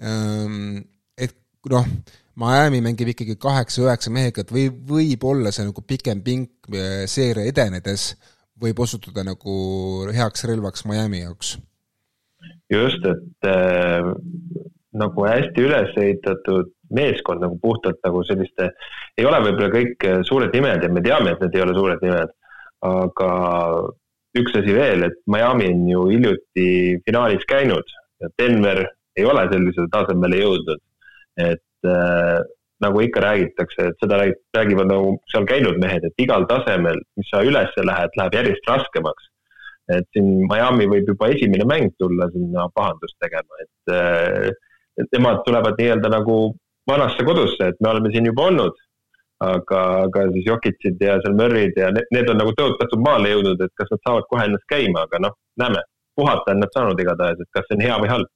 [0.03, 0.81] Ehm,
[1.19, 1.37] et
[1.71, 1.87] noh,
[2.41, 8.15] Miami mängib ikkagi kaheksa-üheksa mehega, et või, võib-olla see nagu pikem pink eh, seeria edenedes
[8.61, 9.55] võib osutuda nagu
[10.13, 11.57] heaks relvaks Miami jaoks.
[12.71, 14.11] just, et äh,
[14.99, 18.73] nagu hästi üles ehitatud meeskond nagu puhtalt nagu selliste,
[19.19, 22.05] ei ole võib-olla kõik äh, suured nimed ja me teame, et need ei ole suured
[22.05, 22.33] nimed,
[22.87, 23.33] aga
[24.41, 26.69] üks asi veel, et Miami on ju hiljuti
[27.07, 28.85] finaalis käinud ja Denver
[29.19, 30.83] ei ole sellisele tasemele jõudnud.
[31.41, 32.41] et äh,
[32.81, 34.19] nagu ikka räägitakse, et seda
[34.57, 39.29] räägivad nagu seal käinud mehed, et igal tasemel, mis sa üles lähed, läheb järjest raskemaks.
[39.91, 44.51] et siin Miami võib juba esimene mäng tulla sinna pahandust tegema, et äh,
[45.01, 46.37] et nemad tulevad nii-öelda nagu
[46.91, 48.87] vanasse kodusse, et me oleme siin juba olnud.
[49.41, 53.63] aga, aga siis Jokitsid ja seal Murrid ja need, need on nagu tõotatud maale jõudnud,
[53.65, 55.33] et kas nad saavad kohe ennast käima, aga noh,
[55.63, 55.81] näeme.
[56.19, 58.29] puhata on nad saanud igatahes, et kas see on hea või halb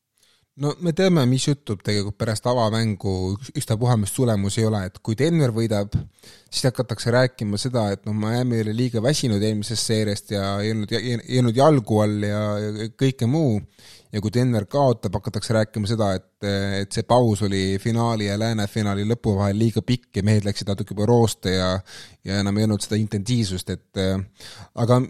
[0.62, 3.14] no me teame, mis juhtub tegelikult pärast avamängu,
[3.54, 5.96] ükstapuha, mis tulemus ei ole, et kui Denver võidab,
[6.46, 10.94] siis hakatakse rääkima seda, et noh, Miami oli liiga väsinud eelmisest seeriast ja ei olnud,
[10.94, 13.58] ei olnud jalgu all ja, ja kõike muu,
[14.14, 16.48] ja kui Denver kaotab, hakatakse rääkima seda, et,
[16.84, 20.94] et see paus oli finaali ja läänefinaali lõpu vahel liiga pikk ja mehed läksid natuke
[20.94, 21.72] juba rooste ja
[22.24, 24.04] ja enam ei olnud seda intensiivsust, et
[24.80, 25.00] aga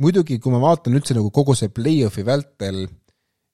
[0.00, 2.86] muidugi, kui ma vaatan üldse nagu kogu see play-off'i vältel,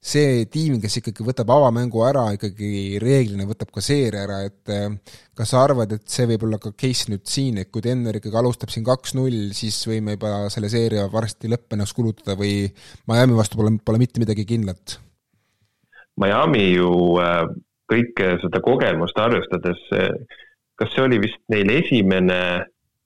[0.08, 5.16] see tiim, kes ikkagi võtab avamängu ära, ikkagi reeglina võtab ka seeria ära, et äh,
[5.36, 8.40] kas sa arvad, et see võib olla ka case nüüd siin, et kui Denver ikkagi
[8.40, 12.64] alustab siin kaks-null, siis võime juba selle seeria varsti lõppenuks kulutada või
[13.10, 14.98] Miami vastu pole, pole mitte midagi kindlat?
[16.18, 16.90] Miami ju
[17.22, 17.44] äh,
[17.88, 19.78] kõike seda kogemust arvestades,
[20.78, 22.40] kas see oli vist neil esimene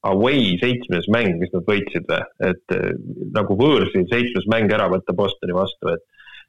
[0.02, 2.88] away seitsmes mäng, mis nad võitsid või, et äh,
[3.36, 6.02] nagu võõrsil seitsmes mäng ära võtta Bostoni vastu, et,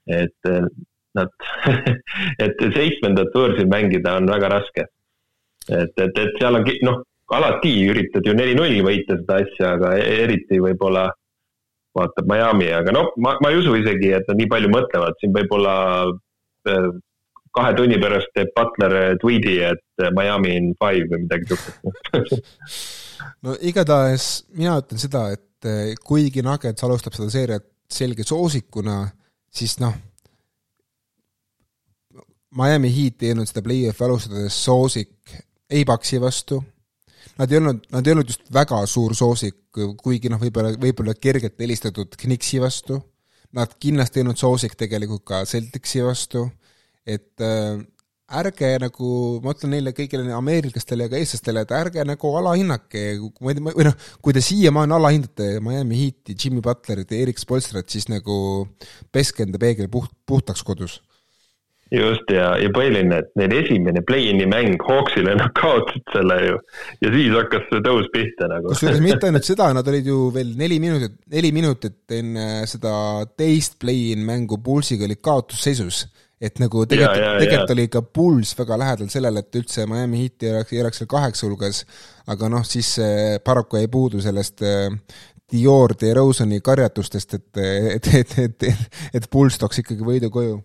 [0.10, 0.68] et äh,
[1.18, 1.32] nad
[2.44, 4.88] et seitsmendat võõrsil mängida on väga raske.
[5.70, 7.02] et, et, et seal on, noh,
[7.34, 11.08] alati üritad ju neli-null võita seda asja, aga e-, eriti võib-olla
[11.94, 15.34] vaatab Miami, aga noh, ma, ma ei usu isegi, et nad nii palju mõtlevad, siin
[15.36, 15.76] võib-olla
[16.10, 16.90] äh,
[17.54, 23.04] kahe tunni pärast teeb Butler tweet'i, et Miami in five või midagi sihukest
[23.46, 29.04] no igatahes mina ütlen seda, et eh, kuigi Nuggets alustab seda seeriat selge soosikuna,
[29.54, 29.96] siis noh,
[32.58, 35.34] Miami Heat ei olnud seda play-off'i alustades soosik
[35.74, 36.60] ei Paxi vastu,
[37.40, 41.58] nad ei olnud, nad ei olnud just väga suur soosik, kuigi noh, võib-olla, võib-olla kergelt
[41.60, 43.00] helistatud Knicksi vastu,
[43.58, 46.46] nad kindlasti ei olnud soosik tegelikult ka Celticsi vastu,
[47.06, 47.82] et äh,
[48.42, 49.12] ärge nagu,
[49.44, 53.06] ma ütlen neile kõigile ameeriklastele ja ka eestlastele, et ärge nagu alahinnake,
[53.44, 58.36] või noh, kui te siiamaani alahindate Miami Heati, Jimmy Butlerit ja Erik Spolstrat, siis nagu
[59.14, 61.00] peske enda peegel puht, puhtaks kodus.
[61.94, 66.56] Just ja, ja põhiline, et neil esimene play-in'i mäng Hawksile, nad kaotasid selle ju.
[67.06, 68.72] Ja siis hakkas see tõus pihta nagu.
[68.72, 72.96] kusjuures mitte ainult seda, nad olid ju veel neli minutit, neli minutit enne seda
[73.38, 76.08] teist play-in mängu Pulsiga olid kaotusseisus
[76.44, 80.54] et nagu tegelikult, tegelikult oli ikka Bulls väga lähedal sellele, et üldse Miami Heat ei
[80.54, 81.84] oleks, ei oleks seal kaheksa hulgas,
[82.34, 82.96] aga noh, siis
[83.46, 84.90] paraku jäi puudu sellest äh,
[85.54, 87.60] Dior de Rosani karjatustest, et,
[87.96, 88.70] et, et, et,
[89.14, 90.56] et, Bulls tooks ikkagi võidu koju.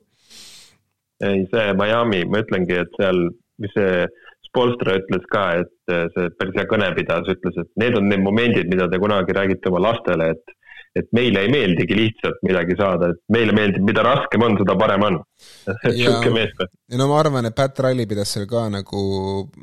[1.26, 3.28] ei, see Miami, ma ütlengi, et seal,
[3.60, 4.06] mis see
[4.48, 8.70] Spolstra ütles ka, et see päris hea kõne pidas, ütles, et need on need momendid,
[8.70, 10.54] mida te kunagi räägite oma lastele, et
[11.00, 15.06] et meile ei meeldigi lihtsalt midagi saada, et meile meeldib, mida raskem on, seda parem
[15.10, 15.20] on.
[15.84, 16.72] sihuke meeskond.
[16.90, 19.04] ja no ma arvan, et Pat Riley pidas seal ka nagu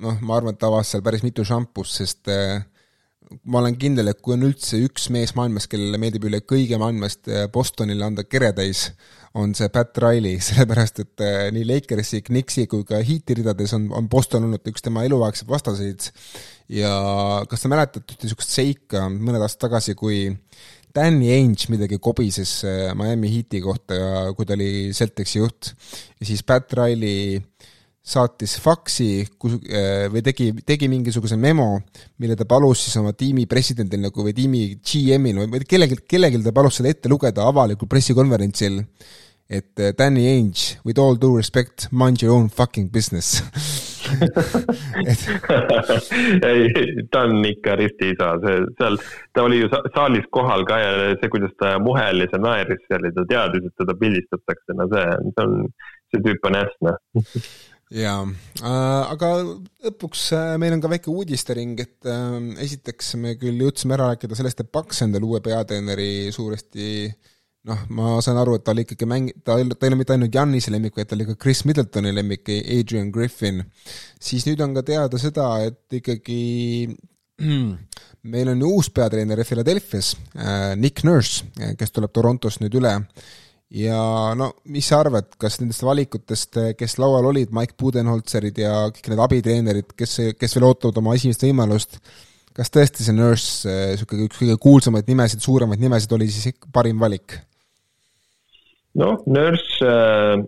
[0.02, 2.64] noh, ma arvan, et ta avas seal päris mitu šampust, sest äh,
[3.50, 7.30] ma olen kindel, et kui on üldse üks mees maailmas, kellele meeldib üle kõige maailmast
[7.32, 8.90] äh, Bostonile anda keretäis,
[9.36, 13.90] on see Pat Riley, sellepärast et äh, nii Lakersi, Knicksi kui ka Heati ridades on,
[13.96, 16.10] on Boston olnud üks tema eluaegseid vastaseid.
[16.72, 16.92] ja
[17.50, 20.32] kas te mäletate ühte niisugust seika mõned aastad tagasi, kui
[20.96, 23.98] Danny Ainge midagi kobises äh, Miami Heati kohta,
[24.36, 25.74] kui ta oli Celticsi juht.
[26.20, 27.42] ja siis Pat Riley
[28.06, 31.82] saatis faksi äh, või tegi, tegi mingisuguse memo,
[32.22, 36.54] mille ta palus siis oma tiimi presidendil nagu või tiimi GM-il või kellelgi, kellelgi ta
[36.56, 38.84] palus selle ette lugeda avalikul pressikonverentsil
[39.50, 43.42] et äh, Danny Ainge, with all due respect, mind your own fucking business.
[46.46, 46.70] Ei,
[47.12, 48.96] ta on ikka ristiisa, see seal,
[49.34, 53.12] ta oli ju saalis kohal ka ja see, kuidas ta muhelis ja naeris seal ja
[53.16, 55.52] ta teadis, et teda pildistatakse, no see, see on,
[56.14, 56.98] see tüüp on äss, noh.
[57.96, 58.22] Jaa.
[58.66, 59.28] Äh,, aga
[59.86, 64.34] lõpuks äh, meil on ka väike uudistering, et äh, esiteks me küll jõudsime ära rääkida
[64.38, 67.14] sellest, et Paks endale uue peatreeneri suuresti äh,
[67.66, 70.36] noh, ma saan aru, et ta oli ikkagi mäng-, ta, ta ei ole mitte ainult
[70.36, 73.64] Janise lemmik, vaid ta oli ka Chris Middletoni lemmik, Adrian Griffin.
[74.22, 76.42] siis nüüd on ka teada seda, et ikkagi
[78.32, 81.50] meil on uus peatreener Philadelphia's äh,, Nick Nurse,
[81.80, 82.94] kes tuleb Torontost nüüd üle
[83.76, 83.98] ja
[84.38, 89.26] no mis sa arvad, kas nendest valikutest, kes laual olid, Mike Budenholzerid ja kõik need
[89.26, 92.00] abitreenerid, kes, kes veel ootavad oma esimest võimalust,
[92.56, 97.40] kas tõesti see Nurse, niisugune üks kõige kuulsamaid nimesid, suuremaid nimesid, oli siis parim valik?
[99.02, 100.44] Noh, Nurse äh,,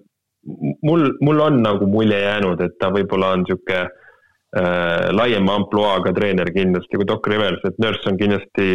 [0.82, 6.52] mul, mul on nagu mulje jäänud, et ta võib-olla on niisugune äh, laiema ampluaaga treener
[6.56, 8.68] kindlasti kui Doc Rivers, et Nurse on kindlasti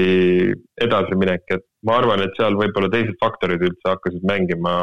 [0.87, 4.83] edasiminek, et ma arvan, et seal võib-olla teised faktorid üldse hakkasid mängima.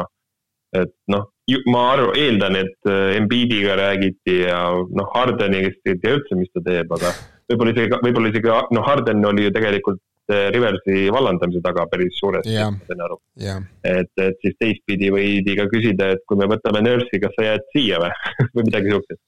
[0.70, 1.24] et noh,
[1.66, 6.62] ma arvan, eeldan, et äh, Embiidiga räägiti ja noh, Hardenist ei tea üldse, mis ta
[6.62, 7.10] teeb, aga
[7.50, 9.98] võib-olla isegi, võib-olla isegi noh, Harden oli ju tegelikult
[10.54, 13.18] Riversi vallandamise taga päris suuresti yeah., ma sain aru.
[13.40, 13.64] Yeah..
[13.84, 17.66] et, et siis teistpidi võidi ka küsida, et kui me võtame nurse'i, kas sa jääd
[17.74, 18.14] siia või?
[18.54, 19.20] Või midagi siukest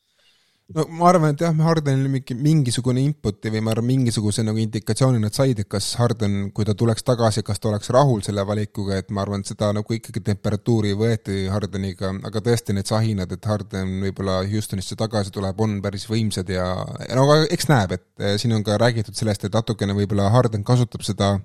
[0.77, 5.21] no ma arvan, et jah, Hardenil mingi, mingisugune input'i või ma arvan, mingisuguse nagu indikatsiooni
[5.23, 9.01] nad said, et kas Harden, kui ta tuleks tagasi, kas ta oleks rahul selle valikuga,
[9.03, 13.51] et ma arvan, et seda nagu ikkagi temperatuuri võeti Hardeniga, aga tõesti need sahinad, et
[13.51, 16.69] Harden võib-olla Houstonisse tagasi tuleb, on päris võimsad ja
[17.13, 20.65] no aga eks näeb, et eh, siin on ka räägitud sellest, et natukene võib-olla Harden
[20.67, 21.37] kasutab seda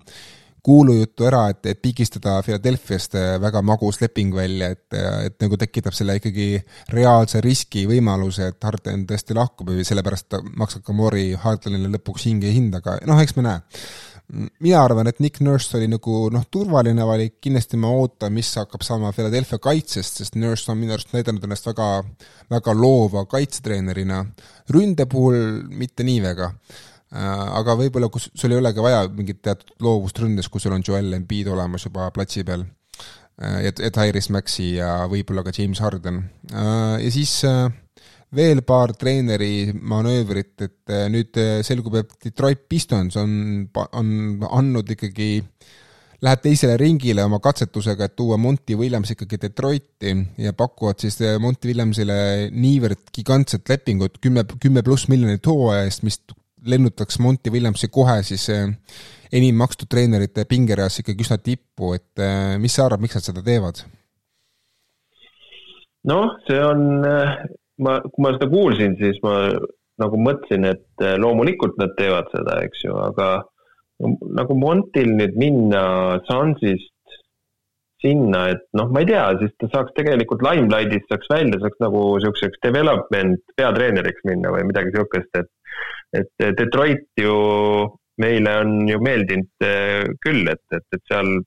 [0.64, 6.18] kuulujuttu ära, et, et pigistada Philadelphia'st väga magus leping välja, et, et nagu tekitab selle
[6.20, 6.50] ikkagi
[6.94, 12.52] reaalse riski võimaluse, et Harden tõesti lahkub ja sellepärast maksab ka Mori Hardenile lõpuks hinge
[12.52, 13.64] hinda, aga noh, eks me näe
[14.34, 18.84] mina arvan, et Nick Nurse oli nagu noh, turvaline valik, kindlasti ma ootan, mis hakkab
[18.84, 21.88] saama Philadelphia kaitsest, sest Nurse on minu arust näidanud ennast väga,
[22.52, 24.26] väga loova kaitsetreenerina.
[24.74, 26.52] ründe puhul mitte nii väga.
[27.08, 30.84] Äh, aga võib-olla, kus sul ei olegi vaja mingit teatud loovust ründes, kui sul on
[30.84, 35.80] Joel Embiid olemas juba platsi peal äh, ja, ja Tyrese Maxi ja võib-olla ka James
[35.80, 36.26] Harden.
[36.52, 37.40] Äh, ja siis
[38.36, 43.30] veel paar treeneri manöövrit, et nüüd selgub, et Detroit Pistons on,
[43.96, 44.10] on
[44.50, 45.30] andnud ikkagi,
[46.28, 50.12] läheb teisele ringile oma katsetusega, et tuua Monty Williams ikkagi Detroiti
[50.44, 52.20] ja pakuvad siis Monty Williamsile
[52.52, 56.20] niivõrd gigantset lepingut, kümme, kümme pluss miljonit hooaja eest, mis
[56.66, 62.26] lennutaks Monty Williamsi kohe siis enim makstud treenerite pingereas ikkagi üsna tippu, et
[62.62, 63.84] mis sa arvad, miks nad seda teevad?
[66.08, 66.86] noh, see on
[67.84, 69.36] ma, kui ma seda kuulsin, siis ma
[70.02, 73.32] nagu mõtlesin, et loomulikult nad teevad seda, eks ju, aga
[74.38, 75.84] nagu Montil nüüd minna
[76.28, 76.94] Sansist
[78.04, 82.04] sinna, et noh, ma ei tea, siis ta saaks tegelikult Limelightist saaks välja, saaks nagu
[82.20, 85.50] niisuguseks development peatreeneriks minna või midagi niisugust, et
[86.16, 87.36] et Detroit ju
[88.22, 91.38] meile on ju meeldinud eh, küll, et, et, et seal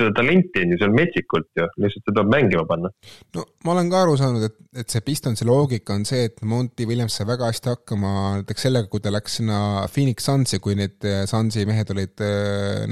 [0.00, 2.90] seda talenti on ju seal metsikult ju, lihtsalt seda tuleb mängima panna.
[3.34, 6.86] no ma olen ka aru saanud, et, et see Pistonsi loogika on see, et Monty
[6.88, 9.58] Williams sai väga hästi hakkama näiteks sellega, kui ta läks sinna
[9.92, 12.24] Phoenix Sunsi, kui need äh, Sunsi mehed olid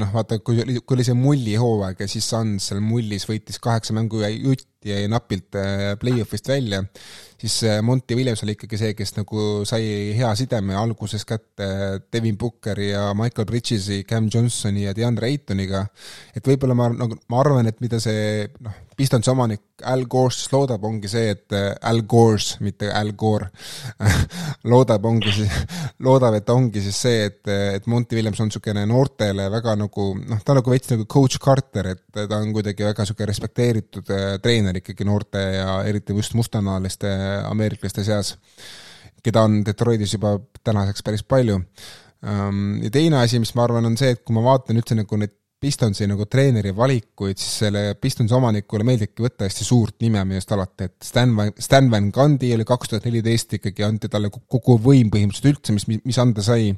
[0.00, 3.96] noh, vaata, kui kui oli see mulli hooaeg ja siis Suns seal mullis võitis kaheksa
[3.96, 4.32] mängu ja
[4.78, 6.84] jutti jäi napilt äh, play-off'ist välja
[7.38, 12.38] siis äh, Monty Williams oli ikkagi see, kes nagu sai hea sideme alguses kätte Devin
[12.38, 15.86] Bookeri ja Michael Bridges'i, Cam Johnsoni ja DeAndre Aytoniga.
[16.34, 20.50] et võib-olla ma nagu, ma arvan, et mida see noh, Pistonsi omanik Al Gore siis
[20.50, 23.46] loodab, ongi see, et äh, Al Gores, mitte Al Gore
[24.70, 25.54] loodab, ongi siis,
[26.02, 27.38] loodab, et ongi siis see, et,
[27.78, 31.92] et Monty Williams on niisugune noortele väga nagu noh, ta nagu veits nagu coach Carter,
[31.94, 37.14] et ta on kuidagi väga niisugune respekteeritud äh, treener ikkagi noorte ja eriti just mustanahaliste
[37.46, 38.34] ameeriklaste seas,
[39.22, 41.62] keda on Detroitis juba tänaseks päris palju.
[42.26, 45.22] Ähm, ja teine asi, mis ma arvan, on see, et kui ma vaatan üldse nagu
[45.22, 50.38] neid Pistonsi nagu treeneri valikuid, siis selle Pistonsi omanikule meeldibki võtta hästi suurt nime minu
[50.38, 54.30] arust alati, et Stan Van, Stan Van Gundy oli kaks tuhat neliteist ikkagi, anti talle
[54.30, 56.70] kogu võim põhimõtteliselt üldse, mis, mis anda sai.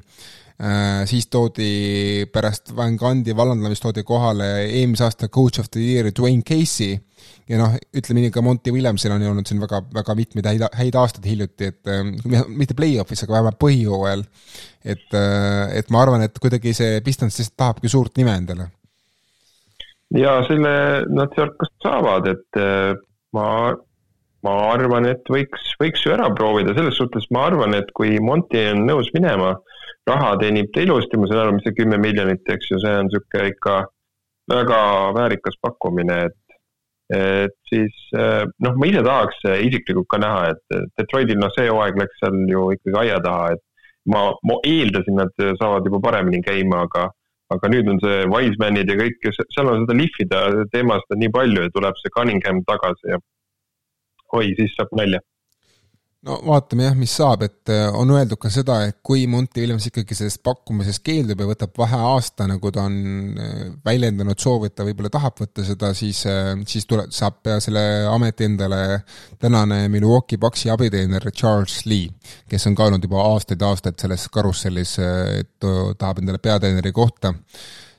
[1.09, 6.43] Siis toodi pärast Van Gundy vallandamist toodi kohale eelmise aasta coach of the year Dwayne
[6.45, 6.99] Casey
[7.51, 10.65] ja noh, ütleme nii, ka Monty Williamsil on ju olnud siin väga, väga mitmeid häid,
[10.79, 14.25] häid aastaid hiljuti, et äh, mitte play-off'is, aga vähemalt põhijooajal.
[14.85, 18.71] et, äh, et ma arvan, et kuidagi see Pistons lihtsalt tahabki suurt nime endale.
[20.17, 20.73] ja selle
[21.11, 22.95] nad sealt ka saavad, et äh,
[23.37, 23.49] ma,
[24.47, 28.69] ma arvan, et võiks, võiks ju ära proovida, selles suhtes ma arvan, et kui Monty
[28.73, 29.57] on nõus minema,
[30.11, 33.09] raha teenib ta ilusti, ma saan aru, mis see kümme miljonit, eks ju, see on
[33.09, 33.79] niisugune ikka
[34.51, 34.81] väga
[35.17, 36.37] väärikas pakkumine, et
[37.11, 41.67] et siis eh, noh, ma ise tahaks eh, isiklikult ka näha, et Detroitil noh, see
[41.67, 43.65] hooaeg läks seal ju ikkagi aia taha, et
[44.15, 47.09] ma, ma eeldasin, nad saavad juba paremini käima, aga
[47.51, 51.65] aga nüüd on see Wisemanid ja kõik, seal on seda lihvida teemast on nii palju
[51.67, 53.19] ja tuleb see Cunningham tagasi ja
[54.39, 55.19] oi, siis saab nalja
[56.29, 59.87] no vaatame jah, mis saab, et äh, on öeldud ka seda, et kui Monty Williams
[59.89, 62.99] ikkagi sellest pakkumisest keeldub ja võtab vaheaasta, nagu ta on
[63.41, 67.85] äh, väljendanud soovi, et ta võib-olla tahab võtta seda, siis, äh, siis tuleb, saab selle
[68.11, 68.83] ameti endale
[69.41, 72.11] tänane Milwaukee Bucksi abiteener Charles Lee,
[72.51, 77.33] kes on ka olnud juba aastaid-aastaid selles karussellis, et tahab endale peatreeneri kohta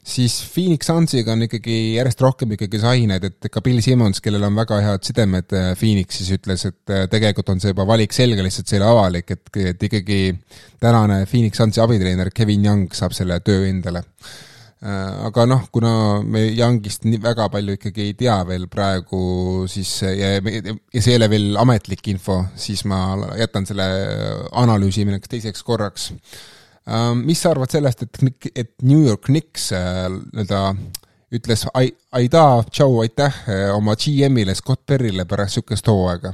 [0.03, 4.57] siis Phoenix Sunsiga on ikkagi järjest rohkem ikkagi sained, et ka Bill Simmons, kellel on
[4.57, 8.69] väga head sidemed äh, Phoenixis, ütles, et äh, tegelikult on see juba valik selge, lihtsalt
[8.69, 10.21] see ei ole avalik, et, et ikkagi
[10.81, 14.03] tänane Phoenix Sunsi abitreener Kevin Young saab selle töö endale.
[14.81, 15.93] Äh, aga noh, kuna
[16.25, 19.21] me Youngist nii väga palju ikkagi ei tea veel praegu,
[19.69, 20.41] siis ja, ja
[20.97, 23.03] see ei ole veel ametlik info, siis ma
[23.37, 23.85] jätan selle
[24.63, 26.09] analüüsimine teiseks korraks
[27.15, 30.61] mis sa arvad sellest, et, et New York Knicks äh, nii-öelda
[31.32, 36.34] ütles ai-, aitäh, tšau, aitäh äh, oma GM-ile Scott Perrile pärast niisugust hooaega?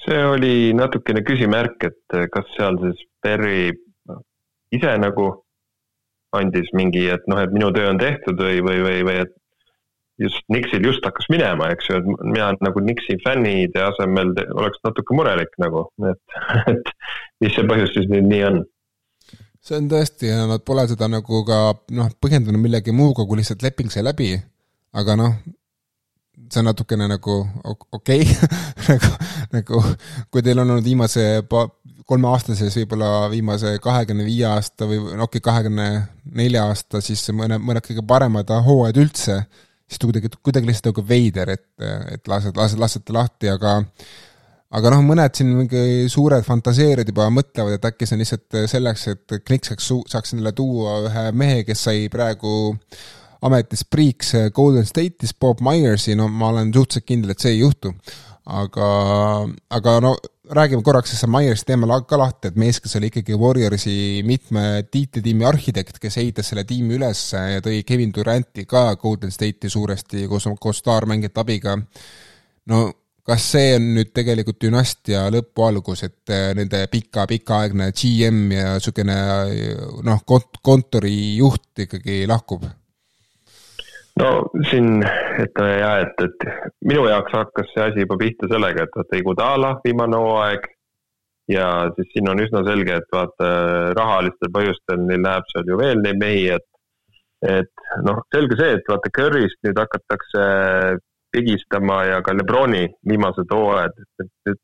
[0.00, 3.72] see oli natukene küsimärk, et äh, kas seal siis Perry
[4.72, 5.28] ise nagu
[6.32, 9.34] andis mingi, et noh, et minu töö on tehtud või, või, või, või et
[10.20, 15.16] just Nixil just hakkas minema, eks ju, et mina nagu Nixi fännide asemel oleks natuke
[15.16, 16.42] murelik nagu, et,
[16.74, 16.92] et
[17.40, 18.60] mis see põhjus siis nüüd nii on?
[19.60, 21.60] see on tõesti, nad pole seda nagu ka
[21.96, 24.32] noh, põhjendanud millegi muuga, kui lihtsalt leping sai läbi,
[24.96, 25.34] aga noh,
[26.50, 27.36] see on natukene nagu
[27.92, 28.50] okei okay.
[28.90, 29.12] nagu,
[29.54, 29.82] nagu
[30.32, 31.26] kui teil on olnud viimase
[32.10, 35.88] kolmeaastases, võib-olla viimase kahekümne viie aasta või okei okay,, kahekümne
[36.40, 39.36] nelja aasta, siis mõne, mõned kõige paremad hooajad üldse,
[39.90, 41.68] siis ta kuidagi, kuidagi lihtsalt nagu veider, et,
[42.14, 43.80] et lased, lased, lasete lahti, aga
[44.70, 49.06] aga noh, mõned siin mingi suured fantaseerijad juba mõtlevad, et äkki see on lihtsalt selleks,
[49.10, 52.52] et Knicks saaks, saaks endale tuua ühe mehe, kes sai praegu
[53.46, 57.94] ametis priiks Golden State'is, Bob Myersi, no ma olen suhteliselt kindel, et see ei juhtu.
[58.50, 58.86] aga,
[59.70, 60.14] aga no
[60.50, 65.44] räägime korraks siis Myersi teema ka lahti, et mees, kes oli ikkagi Warriorsi mitme tiitlitiimi
[65.46, 70.48] arhitekt, kes ehitas selle tiimi üles ja tõi Kevin Duranti ka Golden State'i suuresti koos,
[70.60, 71.76] koos staarmängijate abiga.
[72.66, 72.80] no
[73.26, 78.74] kas see on nüüd tegelikult dünastia lõpu algus, et äh, nende pika, pikaaegne GM ja
[78.74, 79.18] niisugune
[80.06, 82.66] noh, kont-, kontorijuht ikkagi lahkub?
[84.20, 84.30] No
[84.70, 85.00] siin
[85.42, 89.74] ütleme jah, et, et minu jaoks hakkas see asi juba pihta sellega, et vaata Igudala
[89.84, 90.68] viimane hooaeg.
[91.50, 91.66] Ja
[91.96, 93.46] siis siin on üsna selge, et vaata
[93.98, 96.66] rahalistel põhjustel neil läheb seal ju veel neid mehi, et
[97.40, 100.42] et noh, selge see, et vaata Curry'st nüüd hakatakse
[101.32, 104.60] pigistama ja ka Lebroni viimased hooajad, et nüüd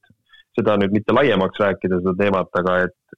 [0.59, 3.17] seda nüüd mitte laiemaks rääkida, seda teemat, aga et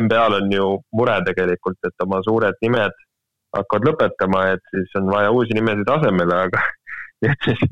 [0.00, 0.66] NBA-l on ju
[0.96, 2.96] mure tegelikult, et oma suured nimed
[3.56, 6.62] hakkavad lõpetama, et siis on vaja uusi nimesid asemele, aga
[7.30, 7.62] et siis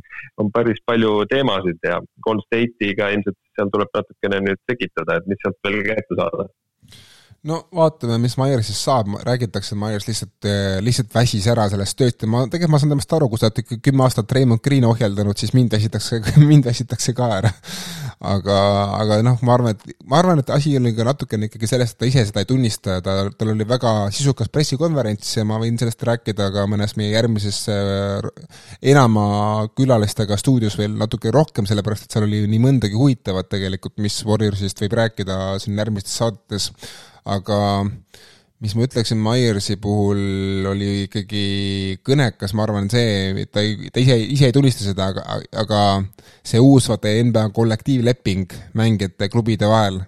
[0.41, 5.41] on päris palju teemasid ja Golden State'iga ilmselt seal tuleb natukene nüüd tekitada, et mis
[5.43, 6.49] sealt veel kätte saada
[7.49, 12.25] no vaatame, mis Myersist saab, räägitakse, et Myers lihtsalt, eh, lihtsalt väsis ära sellest tööst
[12.25, 14.89] ja ma, tegelikult ma saan temast aru, kui sa oled ikka kümme aastat Raymond Green'i
[14.89, 17.53] ohjeldanud, siis mind väsitakse, mind väsitakse ka ära.
[18.25, 18.57] aga,
[18.97, 22.01] aga noh, ma arvan, et, ma arvan, et asi oli ka natukene ikkagi sellest, et
[22.01, 26.01] ta ise seda ei tunnista, ta, tal oli väga sisukas pressikonverents ja ma võin sellest
[26.09, 28.31] rääkida ka mõnes meie järgmises eh,
[28.95, 34.23] enama külalistega stuudios veel natuke rohkem, sellepärast et seal oli nii mõndagi huvitavat tegelikult, mis
[34.25, 36.71] Warriorsist võib rääkida siin järgmistes saadetes
[37.25, 37.59] aga
[38.65, 41.45] mis ma ütleksin Myersi puhul oli ikkagi
[42.07, 45.81] kõnekas, ma arvan, see, ta ei, ta ise, ise ei tulista seda, aga, aga
[46.47, 50.01] see uus, vaata, NBA kollektiivleping mängijate klubide vahel,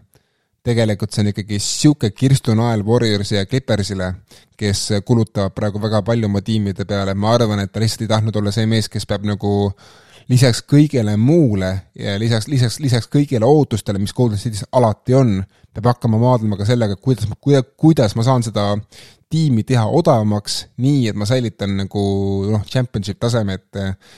[0.66, 4.12] tegelikult see on ikkagi niisugune kirstunael Warriorsi ja Clippersile,
[4.58, 8.40] kes kulutavad praegu väga palju oma tiimide peale, ma arvan, et ta lihtsalt ei tahtnud
[8.40, 9.52] olla see mees, kes peab nagu
[10.30, 15.38] lisaks kõigele muule ja lisaks, lisaks, lisaks kõigile ootustele, mis Golden State'is alati on,
[15.74, 18.72] peab hakkama maadlema ka sellega, kuidas, kuidas, kuidas ma saan seda
[19.30, 22.04] tiimi teha odavamaks, nii et ma säilitan nagu
[22.52, 23.66] noh, championship tasemet,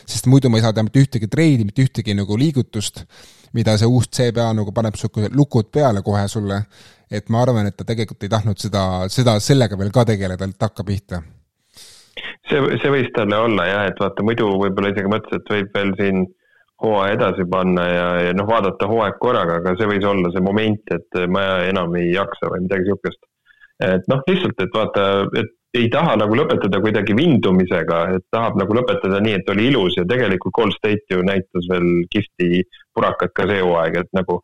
[0.09, 3.05] sest muidu ma ei saa teha mitte ühtegi treidi, mitte ühtegi nagu liigutust,
[3.57, 6.61] mida see uus CBA nagu paneb sihuke lukud peale kohe sulle,
[7.11, 10.69] et ma arvan, et ta tegelikult ei tahtnud seda, seda, sellega veel ka tegeleda, et
[10.69, 11.23] hakka pihta
[12.49, 15.95] see, see võis talle olla jah, et vaata muidu võib-olla isegi mõtles, et võib veel
[16.01, 16.27] siin
[16.83, 20.95] hooaja edasi panna ja, ja noh, vaadata hooaeg korraga, aga see võis olla see moment,
[20.95, 23.23] et ma enam ei jaksa või midagi niisugust.
[23.83, 25.07] et noh, lihtsalt, et vaata,
[25.39, 29.99] et ei taha nagu lõpetada kuidagi vindumisega, et tahab nagu lõpetada nii, et oli ilus
[29.99, 32.63] ja tegelikult Gold State ju näitas veel kihvti
[32.97, 34.41] purakat ka see hooaeg, et nagu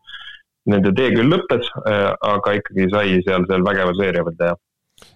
[0.71, 4.59] nende tee küll lõppes, äh, aga ikkagi sai seal, seal vägeva seeria veel teha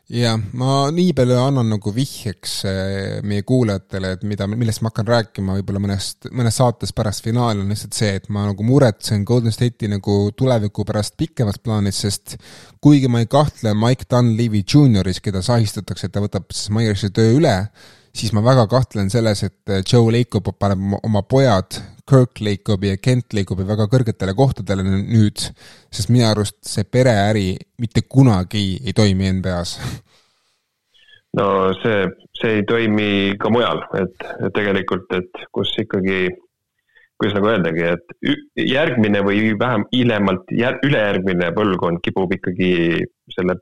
[0.09, 5.09] jah, ma nii palju annan nagu vihjeks eh, meie kuulajatele, et mida, millest ma hakkan
[5.11, 9.53] rääkima võib-olla mõnest, mõnes saates pärast finaali, on lihtsalt see, et ma nagu muretsen Golden
[9.53, 12.39] State'i nagu tuleviku pärast pikemas plaanis, sest
[12.80, 17.36] kuigi ma ei kahtle Mike Dunleavy Junioris, keda sahistatakse, et ta võtab siis Myersi töö
[17.36, 17.57] üle,
[18.18, 23.36] siis ma väga kahtlen selles, et Joe Lacob paneb oma pojad Kirk Lacobi ja Kent
[23.36, 25.44] Lacobi väga kõrgetele kohtadele nüüd,
[25.92, 27.52] sest minu arust see pereäri
[27.82, 29.76] mitte kunagi ei toimi NBA-s.
[31.38, 31.46] no
[31.82, 32.08] see,
[32.40, 36.32] see ei toimi ka mujal, et tegelikult, et kus ikkagi,
[37.20, 42.72] kuidas nagu öeldagi, et järgmine või vähem hiljemalt jär, ülejärgmine põlvkond kipub ikkagi
[43.36, 43.58] selle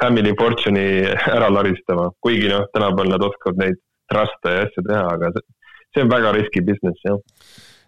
[0.00, 3.80] family fortune'i ära laristama, kuigi noh, tänapäeval nad oskavad neid
[4.12, 5.46] truste ja asju teha, aga see,
[5.94, 7.18] see on väga riski business, jah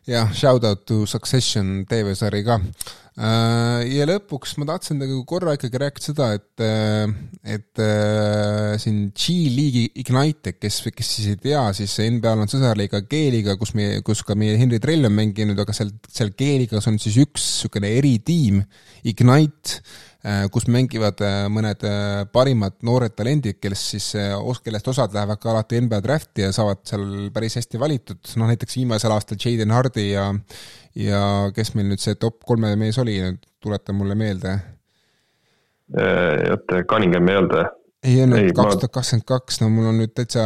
[0.06, 2.58] jah, shout out to Succession TV-sari ka.
[3.12, 7.12] Äh, ja lõpuks ma tahtsin nagu korra ikkagi rääkida seda, et, äh,
[7.44, 13.58] et äh, siin G-League'i Ignite, kes, kes siis ei tea, siis NBA-l on sõsarliiga G-liiga,
[13.60, 17.20] kus meie, kus ka meie Henry Trell on mänginud, aga seal, seal G-liigas on siis
[17.22, 18.64] üks niisugune eritiim,
[19.06, 19.82] Ignite
[20.54, 24.10] kus mängivad äh, mõned äh, parimad noored talendid, kes siis,
[24.62, 28.78] kellest osad lähevad ka alati NBA drafti ja saavad seal päris hästi valitud, noh näiteks
[28.78, 30.28] viimasel aastal Jaden Hardy ja
[30.94, 31.22] ja
[31.56, 33.16] kes meil nüüd see top kolme mees oli,
[33.62, 34.58] tuleta mulle meelde
[35.92, 37.70] oota, Cunningham ei olnud või?
[38.02, 40.42] Ei olnud kaks tuhat kakskümmend kaks, no mul on nüüd täitsa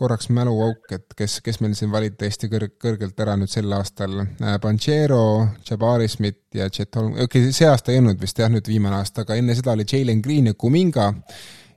[0.00, 4.16] korraks mäluauk, et kes, kes meil siin valiti hästi kõrg-, kõrgelt ära nüüd sel aastal.
[4.62, 5.20] Panchero,
[5.68, 8.98] Jabari Smith ja Chet Holm, okei okay,, see aasta ei olnud vist jah, nüüd viimane
[8.98, 11.12] aasta, aga enne seda oli Jalen Green ja Kuminga.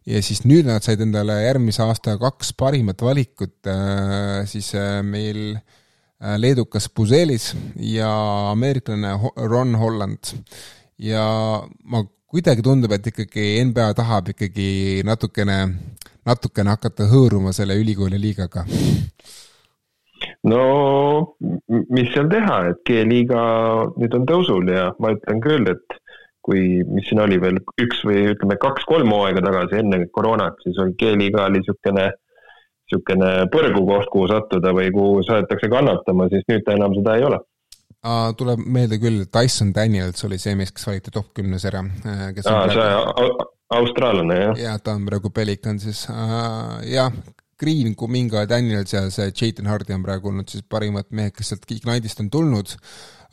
[0.09, 5.53] ja siis nüüd nad said endale järgmise aasta kaks parimat valikut, äh, siis äh, meil
[5.53, 8.09] äh, leedukas Puzelis ja
[8.55, 10.33] ameeriklane Ron Holland.
[10.97, 11.27] ja
[11.83, 15.57] ma kuidagi tundub, et ikkagi NBA tahab ikkagi natukene,
[16.27, 18.63] natukene hakata hõõruma selle ülikooli liigaga.
[20.47, 20.61] no
[21.67, 23.43] mis seal teha, et G-liiga
[23.97, 25.99] nüüd on tõusul ja ma ütlen küll, et
[26.41, 30.95] kui, mis siin oli veel üks või ütleme, kaks-kolm hooaega tagasi enne koroonat, siis oli
[31.03, 32.07] G-liiga oli niisugune,
[32.87, 37.43] niisugune põrgukoht, kuhu sattuda või kuhu saadetakse kannatama, siis nüüd ta enam seda ei ole
[38.37, 41.83] tuleb meelde küll, Tyson Daniels oli see mees, kes valiti top kümnes ära.
[42.05, 43.45] Äh, aa, see praegu...
[43.77, 44.57] austraallane, jah?
[44.65, 46.07] jah, ta on praegu Pelicansis
[46.89, 47.13] jah,
[47.61, 51.69] Green, Kuminga, Daniels ja see Jayden Hardy on praegu olnud siis parimad mehed, kes sealt
[51.69, 52.73] Ignite'ist on tulnud,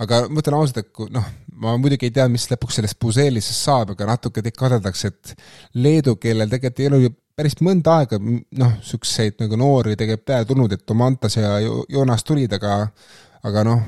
[0.05, 1.25] aga ma ütlen ausalt, et kui noh,
[1.63, 5.33] ma muidugi ei tea, mis lõpuks sellest Puzelisest saab, aga natuke teid kadeldakse, et
[5.81, 10.49] Leedu, kellel tegelikult ei ole ju päris mõnda aega noh, niisuguseid nagu noori tegelikult peale
[10.49, 12.83] tulnud, et Tomantas ja Joonas tulid, aga
[13.47, 13.83] aga noh,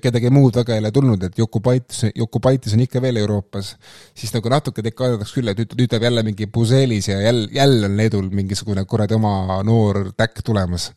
[0.00, 3.74] kedagi muud väga ei ole tulnud, et Jokubaitis, Jokubaitis on ikka veel Euroopas,
[4.16, 7.48] siis nagu natuke teid kaadaks küll, et nüüd, nüüd tuleb jälle mingi Buzelis ja jälle,
[7.52, 10.92] jälle on Leedul mingisugune kuradi oma noor täkk tulemas.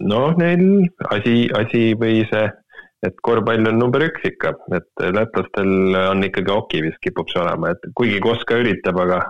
[0.00, 0.64] noh, neil
[1.10, 2.46] asi, asi või see,
[3.04, 7.74] et korvpall on number üks ikka, et lätlastel on ikkagi oki vist kipub see olema,
[7.74, 9.20] et kuigi Koska üritab, aga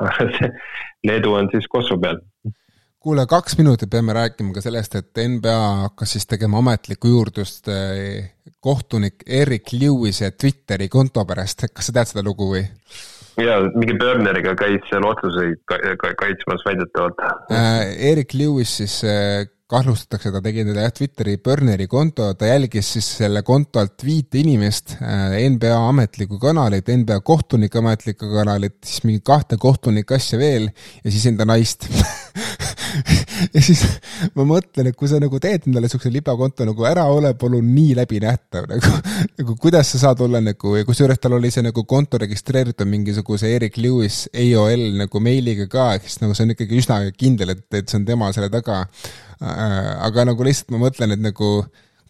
[1.08, 2.22] Leedu on siis Kossu peal
[3.04, 8.30] kuule, kaks minutit peame rääkima ka sellest, et NBA hakkas siis tegema ametlikku juurdlust eh,
[8.64, 12.64] kohtunik Erik Lewise Twitteri konto pärast, kas sa tead seda lugu või?
[13.42, 15.60] jaa, mingi Burneriga käis seal otsuseid
[16.20, 17.20] kaitsmas väidetavalt
[17.52, 17.92] äh,.
[18.12, 23.08] Erik Lewis siis äh, kahtlustatakse, ta tegi endale jah Twitteri burneri konto, ta jälgis siis
[23.20, 29.58] selle konto alt viite inimest, NBA ametlikku kanalit, NBA kohtunike ametlikku kanalit, siis mingi kahte
[29.60, 31.88] kohtunike asja veel ja siis enda naist
[33.54, 33.82] ja siis
[34.36, 37.94] ma mõtlen, et kui sa nagu teed endale siukse libakonto nagu ära ole palun nii
[37.98, 38.92] läbinähtav nagu,
[39.40, 43.50] nagu kuidas sa saad olla nagu ja kusjuures tal oli see nagu konto registreeritud mingisuguse
[43.56, 47.66] Erik Lewis AOL nagu meiliga ka, ehk siis nagu see on ikkagi üsna kindel, et,
[47.74, 48.84] et see on tema selle taga.
[49.42, 51.50] Äh, aga nagu lihtsalt ma mõtlen, et nagu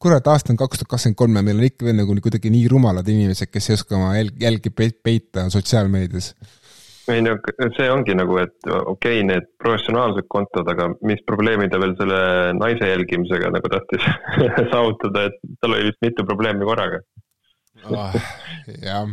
[0.03, 2.67] kurat, aasta on kaks tuhat kakskümmend kolm ja meil on ikka veel nagu kuidagi nii
[2.73, 6.35] rumalad inimesed, kes ei oska oma jälgi peita sotsiaalmeedias
[7.13, 7.35] ei no
[7.77, 12.21] see ongi nagu, et okei okay,, need professionaalsed kontod, aga mis probleemi ta veel selle
[12.59, 14.07] naise jälgimisega nagu tahtis
[14.73, 17.03] saavutada, et tal oli vist mitu probleemi korraga
[17.91, 18.19] oh,.
[18.83, 19.09] jah,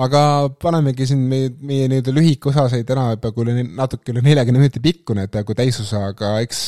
[0.00, 0.22] aga
[0.62, 4.82] panemegi siin meie, meie nii-öelda lühike osa sai täna peaaegu üle natuke üle neljakümne minuti
[4.84, 6.62] pikkune, peaaegu täisosa, aga eks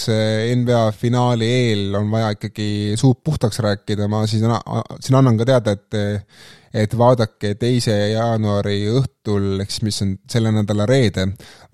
[0.63, 5.79] NBA finaali eel on vaja ikkagi suud puhtaks rääkida, ma siis, siin annan ka teada,
[5.79, 6.03] et
[6.73, 11.27] et vaadake teise jaanuari õhtul, ehk siis mis on selle nädala reede,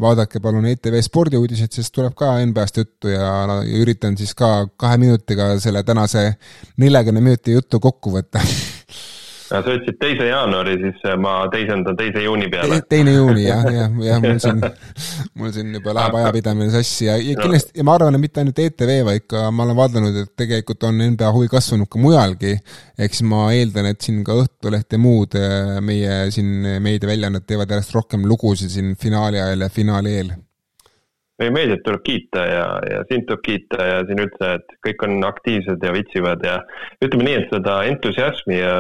[0.03, 3.29] vaadake palun ETV spordiuudiseid, sest tuleb ka NBA-st juttu ja,
[3.63, 6.33] ja üritan siis ka kahe minutiga selle tänase
[6.83, 8.43] neljakümne minuti jutu kokku võtta
[9.49, 12.87] sa ütlesid teise jaanuari, siis äh, ma teisendan teise juuni peale Te,.
[12.97, 14.65] teine juuni jah, jah, jah, mul siin,
[15.41, 18.63] mul siin juba läheb ajapidamine sassi ja, ja kindlasti ja ma arvan, et mitte ainult
[18.65, 22.57] ETV, vaid ka ma olen vaadanud, et tegelikult on NBA huvi kasvanud ka mujalgi.
[22.99, 27.73] ehk siis ma eeldan, et siin ka Õhtuleht ja muud äh, meie siin meediaväljaanded teevad
[27.73, 30.37] järjest rohkem lugusid siin finaali ajal ja finaali eel
[31.39, 35.21] meie meediat tuleb kiita ja, ja sind tuleb kiita ja siin üldse, et kõik on
[35.29, 36.57] aktiivsed ja vitsivad ja
[37.05, 38.73] ütleme nii, et seda entusiasmi ja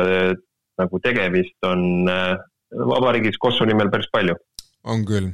[0.78, 2.36] nagu tegemist on äh,
[2.92, 4.36] vabariigis Kosovo nimel päris palju.
[4.84, 5.32] on küll.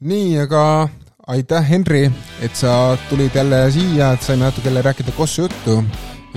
[0.00, 0.88] nii, aga
[1.26, 2.10] aitäh, Henri,
[2.42, 5.84] et sa tulid jälle siia, et saime natuke jälle rääkida Kosovo juttu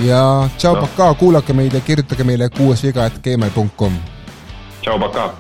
[0.06, 4.00] ja tšau no., pakaa, kuulake meid ja kirjutage meile kuues viga, et gmail.com.
[4.82, 5.34] tšau, pakaa.